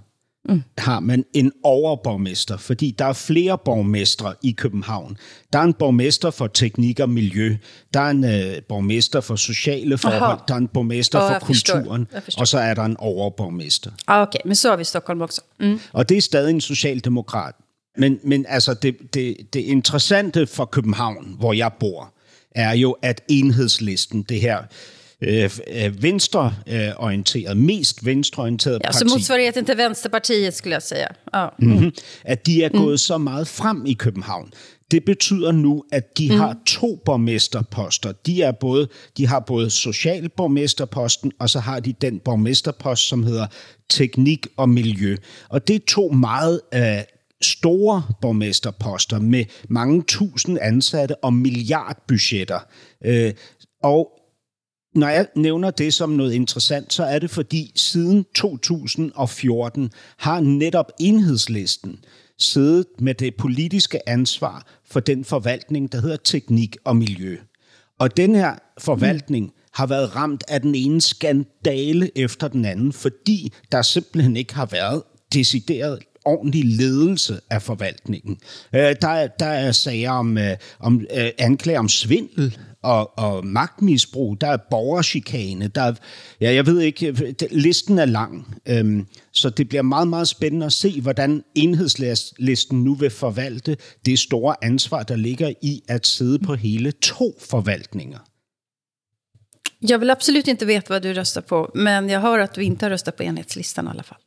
[0.49, 0.63] mm.
[0.77, 5.17] har man en overborgmester, fordi der er flere borgmestre i København.
[5.53, 7.57] Der er en borgmester for teknik og miljø,
[7.93, 10.41] der er en uh, borgmester for sociale forhold, Aha.
[10.47, 13.91] der er en borgmester oh, for kulturen, og så er der en overborgmester.
[14.07, 15.41] Ah, okay, men så er vi i Stockholm også.
[15.59, 15.79] Mm.
[15.93, 17.55] Og det er stadig en socialdemokrat.
[17.97, 22.13] Men, men altså, det, det, det interessante for København, hvor jeg bor,
[22.51, 24.57] er jo, at enhedslisten, det her
[25.21, 28.97] øh, øh venstreorienteret, mest venstreorienteret ja, parti.
[28.97, 31.07] Så motsvarigheten til Venstrepartiet, skulle jeg sige.
[31.33, 31.47] Ja.
[31.59, 31.91] Mm-hmm.
[32.23, 32.97] At de er gået mm.
[32.97, 34.51] så meget frem i København.
[34.91, 36.37] det betyder nu, at de mm.
[36.37, 38.11] har to borgmesterposter.
[38.11, 43.47] De, er både, de har både socialborgmesterposten, og så har de den borgmesterpost, som hedder
[43.89, 45.15] teknik og miljø.
[45.49, 46.81] Og det er to meget øh,
[47.41, 52.59] store borgmesterposter med mange tusind ansatte og milliardbudgetter.
[53.05, 53.33] Øh,
[53.83, 54.18] og
[54.99, 60.91] når jeg nævner det som noget interessant, så er det fordi siden 2014 har netop
[60.99, 61.99] enhedslisten
[62.37, 67.37] siddet med det politiske ansvar for den forvaltning, der hedder teknik og miljø.
[67.99, 73.53] Og den her forvaltning har været ramt af den ene skandale efter den anden, fordi
[73.71, 78.37] der simpelthen ikke har været decideret ordentlig ledelse af forvaltningen.
[78.75, 84.41] Øh, der, der er sager om, øh, om øh, anklager om svindel og, og magtmisbrug,
[84.41, 85.93] der er borgerchikane, der er,
[86.41, 88.61] ja, jeg ved ikke, listen er lang.
[88.67, 94.19] Øhm, så det bliver meget, meget spændende at se, hvordan enhedslisten nu vil forvalte det
[94.19, 98.19] store ansvar, der ligger i at sidde på hele to forvaltninger.
[99.81, 102.85] Jag vill absolut inte veta vad du röstar på, men jag hör att du inte
[102.85, 104.17] har röstat på enhetslistan i alla fall.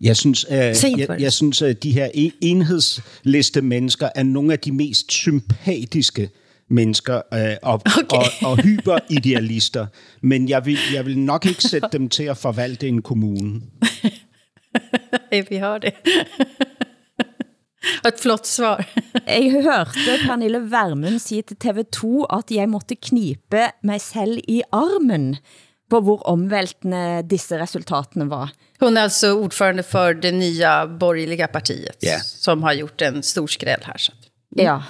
[0.00, 2.08] Jeg synes, øh, jeg, jeg synes at de her
[2.40, 6.30] enhedsliste mennesker er nogle af de mest sympatiske
[6.72, 8.16] mennesker øh, og, okay.
[8.16, 9.86] og, og hyperidealister,
[10.22, 13.60] men jeg vil, jeg vil nok ikke sætte dem til at forvalte en kommune.
[15.48, 15.92] Vi har det.
[18.06, 18.84] Et flott svar.
[19.26, 25.36] jeg hørte Pernille Vermund sige til TV2, at jeg måtte knipe mig selv i armen
[25.90, 28.50] på hvor omvältende disse resultatene var.
[28.80, 32.18] Hon är alltså ordförande för det nya borgerliga partiet Ja.
[32.20, 33.98] som har gjort en stor skräll här.
[33.98, 34.12] Så.
[34.56, 34.82] Ja.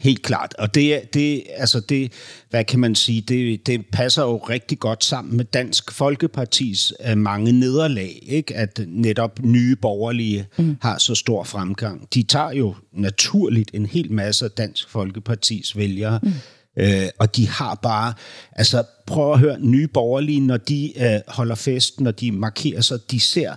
[0.00, 2.12] Helt klart, og det, det, altså det,
[2.50, 7.18] hvad kan man sige, det, det passer jo rigtig godt sammen med Dansk Folkepartis uh,
[7.18, 8.54] mange nederlag, ikke?
[8.54, 10.76] at netop nye borgerlige mm.
[10.80, 12.08] har så stor fremgang.
[12.14, 16.32] De tager jo naturligt en hel masse af Dansk Folkepartis vælgere, mm.
[16.78, 18.14] Øh, og de har bare,
[18.52, 22.98] altså prøv at høre, nye borgerlige, når de øh, holder fest, når de markerer sig,
[23.10, 23.54] de ser,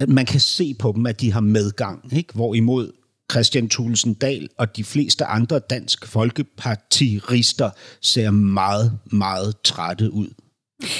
[0.00, 2.34] at man kan se på dem, at de har medgang, ikke?
[2.34, 2.92] hvorimod
[3.30, 7.70] Christian Thulesen Dahl og de fleste andre dansk folkepartirister
[8.00, 10.28] ser meget, meget trætte ud.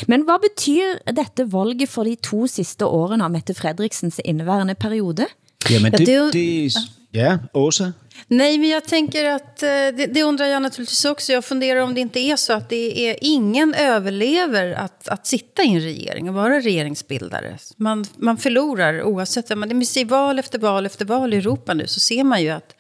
[0.09, 5.27] Men hvad betyder dette valget for de to sidste årene af Mette Fredriksens indværende periode?
[5.71, 6.75] Jamen, Ja, det, det er det,
[7.15, 7.91] ja, Åsa?
[8.27, 11.33] Nej, men jag tänker att eh, det, det undrar jag naturligtvis också.
[11.33, 15.63] Jag funderar om det inte är så att det är ingen överlever att, att sitta
[15.63, 17.59] i en regering och vara regeringsbildare.
[17.77, 19.59] Man, man förlorar oavsett.
[19.59, 22.43] Men det vill säga, val efter val efter val i Europa nu så ser man
[22.43, 22.75] ju att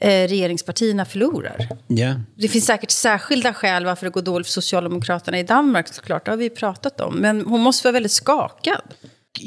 [0.00, 1.68] eh, regeringspartierna förlorar.
[1.86, 2.14] Ja.
[2.34, 6.24] Det finns säkert särskilda skäl varför det går dåligt för Socialdemokraterna i Danmark såklart.
[6.24, 7.14] Det har vi ju pratat om.
[7.14, 8.82] Men hon måste vara väldigt skakad.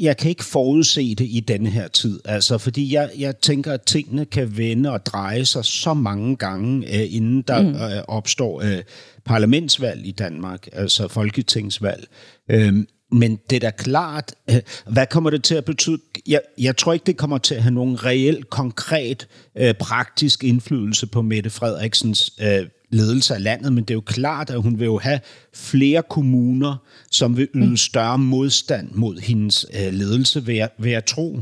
[0.00, 3.82] Jeg kan ikke forudse det i denne her tid, altså, fordi jeg, jeg tænker, at
[3.82, 7.74] tingene kan vende og dreje sig så mange gange, øh, inden der mm.
[7.74, 8.82] øh, opstår øh,
[9.24, 12.06] parlamentsvalg i Danmark, altså folketingsvalg.
[12.50, 15.98] Øhm, men det er da klart, øh, hvad kommer det til at betyde?
[16.26, 19.28] Jeg, jeg tror ikke, det kommer til at have nogen reel, konkret,
[19.58, 24.50] øh, praktisk indflydelse på Mette Frederiksens øh, ledelse af landet, men det er jo klart,
[24.50, 25.20] at hun vil jo have
[25.54, 26.76] flere kommuner,
[27.10, 31.40] som vil yde større modstand mod hendes øh, ledelse, vil jeg, vil jeg tro.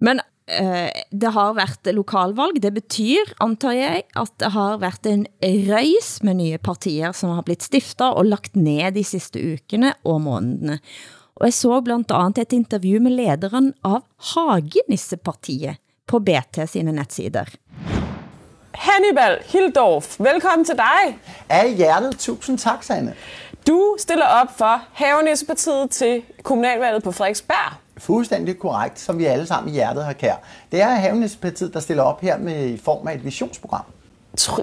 [0.00, 0.20] Men
[0.60, 2.62] øh, det har været lokalvalg.
[2.62, 7.42] Det betyr, antar jeg, at det har været en røys med nye partier, som har
[7.42, 10.78] blitt stiftet og lagt ned de sidste ukene og månedene.
[11.38, 14.02] Og jeg så blandt andet et interview med lederen av
[14.32, 17.54] Hagenissepartiet på BT sine netsider.
[18.74, 21.18] Hannibal Hildorf, velkommen til dig.
[21.48, 23.14] Af hjertet, tusind tak, Sanne.
[23.66, 27.72] Du stiller op for Havenissepartiet til kommunalvalget på Frederiksberg.
[27.98, 30.34] Fuldstændig korrekt, som vi alle sammen i hjertet har kær.
[30.72, 33.84] Det er Havenissepartiet, der stiller op her med i form af et visionsprogram.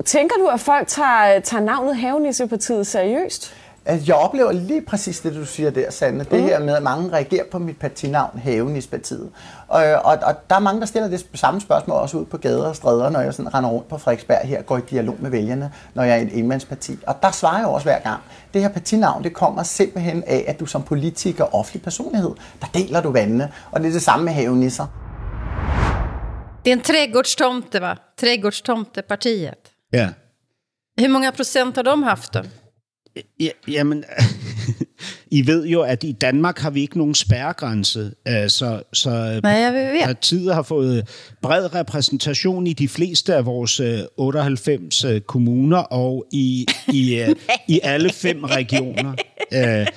[0.06, 3.56] Tænker du, at folk tager, tager navnet Havenissepartiet seriøst?
[3.88, 6.20] Altså, Jeg oplever lige præcis det, du siger der, Sande.
[6.20, 6.44] Det Mhm.
[6.44, 9.30] her med, at mange reagerer på mit partinavn, Havenissepartiet.
[9.68, 12.68] Og, og, og der er mange, der stiller det samme spørgsmål også ud på gader
[12.68, 15.30] og stræder, når jeg sådan render rundt på Frederiksberg her og går i dialog med
[15.32, 16.98] vælgerne, når jeg er et enmandsparti.
[17.08, 18.22] Og der svarer jeg også hver gang.
[18.54, 22.32] Det her partinavn, det kommer simpelthen af, at du som politiker og offentlig personlighed,
[22.62, 23.52] der deler du vandene.
[23.72, 24.86] Og det er det samme med havenisser.
[26.66, 27.96] Det är en trädgårdstomte, va?
[28.18, 29.54] Trädgårdstomtepartiet.
[29.94, 30.10] Ja.
[31.00, 32.42] Hur många procent har de haft då?
[33.40, 34.04] Ja, jamen,
[35.32, 39.52] I ved jo, at i Danmark har vi ikke nogen spærregrænse, øh, så, så Nej,
[39.52, 40.04] jeg ved.
[40.06, 41.08] partiet har fået
[41.42, 47.36] bred repræsentation i de fleste af vores øh, 98 øh, kommuner og i, i, øh,
[47.76, 49.14] i alle fem regioner.
[49.54, 49.88] Øh,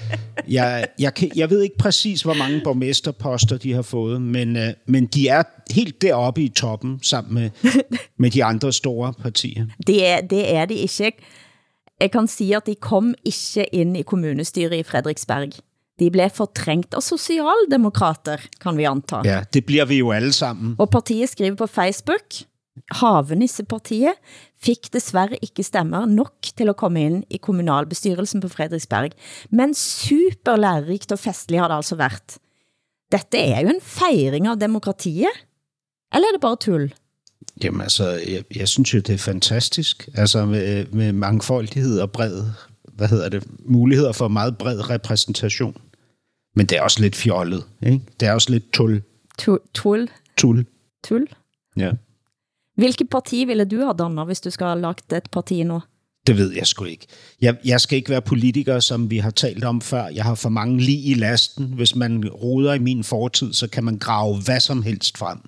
[0.49, 4.69] Jeg, jeg, kan, jeg ved ikke præcis, hvor mange borgmesterposter de har fået, men, øh,
[4.87, 7.73] men de er helt deroppe i toppen sammen med,
[8.19, 9.67] med de andre store partier.
[9.87, 11.19] Det er, det er de ikke.
[12.01, 15.51] Jeg kan sige, at de kom ikke ind i kommunestyret i Frederiksberg.
[15.99, 19.23] De blev fortrængt af socialdemokrater, kan vi anta.
[19.25, 20.77] Ja, det bliver vi jo alle sammen.
[20.79, 22.47] Og partiet skriver på Facebook,
[22.91, 24.15] Havenissepartiet
[24.63, 29.11] fik desværre ikke stemmer nok til at komme ind i kommunalbestyrelsen på Frederiksberg,
[29.51, 32.39] men super lærerikt og festlig har det altså været.
[33.13, 35.35] Dette er jo en fejring af demokratiet,
[36.15, 36.95] eller er det bare tull?
[37.65, 40.09] Jamen altså, jeg, jeg synes jo, det er fantastisk.
[40.15, 42.43] Altså med, med mangfoldighed og bred,
[42.93, 45.77] hvad hedder det, muligheder for meget bred repræsentation.
[46.57, 48.01] Men det er også lidt fjollet, ikke?
[48.21, 49.03] Det er også lidt tul.
[49.43, 50.09] Tu- Tull?
[50.39, 50.67] Tul.
[51.05, 51.27] Tull?
[51.77, 51.93] Ja.
[52.77, 55.81] Hvilket parti ville du have dannet, hvis du skal have lagt et parti nu?
[56.27, 57.07] Det ved jeg sgu ikke.
[57.41, 60.07] Jeg, jeg skal ikke være politiker, som vi har talt om før.
[60.07, 61.67] Jeg har for mange lige i lasten.
[61.67, 65.39] Hvis man roder i min fortid, så kan man grave hvad som helst frem.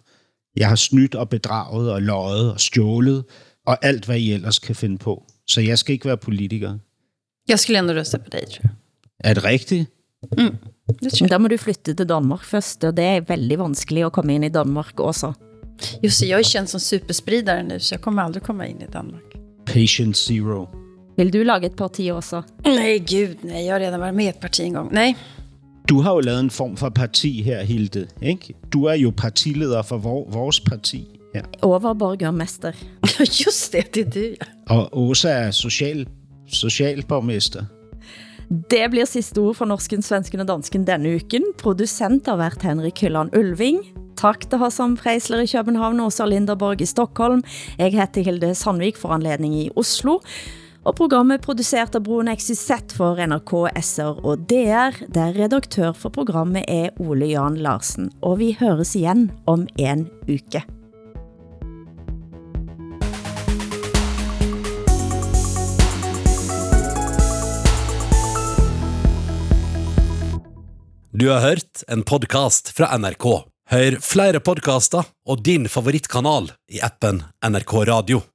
[0.56, 3.24] Jeg har snydt og bedraget og løjet og stjålet,
[3.66, 5.24] og alt hvad I ellers kan finde på.
[5.46, 6.78] Så jeg skal ikke være politiker.
[7.48, 8.70] Jeg skulle ändå rösta på dig, tror jeg.
[9.24, 9.90] Er det rigtigt?
[10.38, 10.56] Mm.
[11.28, 14.44] Der må du flytte til Danmark først, og det er veldig vanskeligt at komme ind
[14.44, 15.32] i Danmark også.
[16.02, 18.86] Just det, jag är känd som superspridare nu, så jag kommer aldrig komma in i
[18.92, 19.22] Danmark.
[19.66, 20.68] Patient zero.
[21.16, 22.42] Vil du lage et parti også?
[22.64, 23.64] Nej, gud, nej.
[23.64, 24.88] Jag har redan varit med i ett parti en gång.
[24.92, 25.14] Nej.
[25.88, 28.06] Du har jo lavet en form for parti her, Hilde.
[28.22, 28.54] Ikke?
[28.72, 31.08] Du er jo partileder for vor, vores parti.
[31.34, 31.40] Ja.
[31.62, 32.72] Overborgermester.
[33.46, 34.74] Just det, det er du, ja.
[34.76, 36.06] Og Åsa er social,
[36.46, 37.64] socialborgmester.
[38.70, 41.44] Det bliver sidste ord for Norsken, Svensken og Dansken denne uken.
[41.58, 43.78] Producent har været Henrik Hylland Ulving.
[44.18, 47.42] Tak til Hassan Preisler i København og Åsa Linderborg i Stockholm.
[47.78, 50.18] Jeg heter Hilde Sandvik for anledning i Oslo.
[50.80, 53.52] Og programmet er produceret af Broen XYZ for NRK,
[53.84, 58.08] SR og DR, der redaktør for programmet er Ole Jan Larsen.
[58.22, 60.64] Og vi høres igen om en uke.
[71.20, 73.28] Du har hørt en podcast fra NRK.
[73.70, 78.30] Hør flere podcaster og din favorittkanal i appen NRK Radio.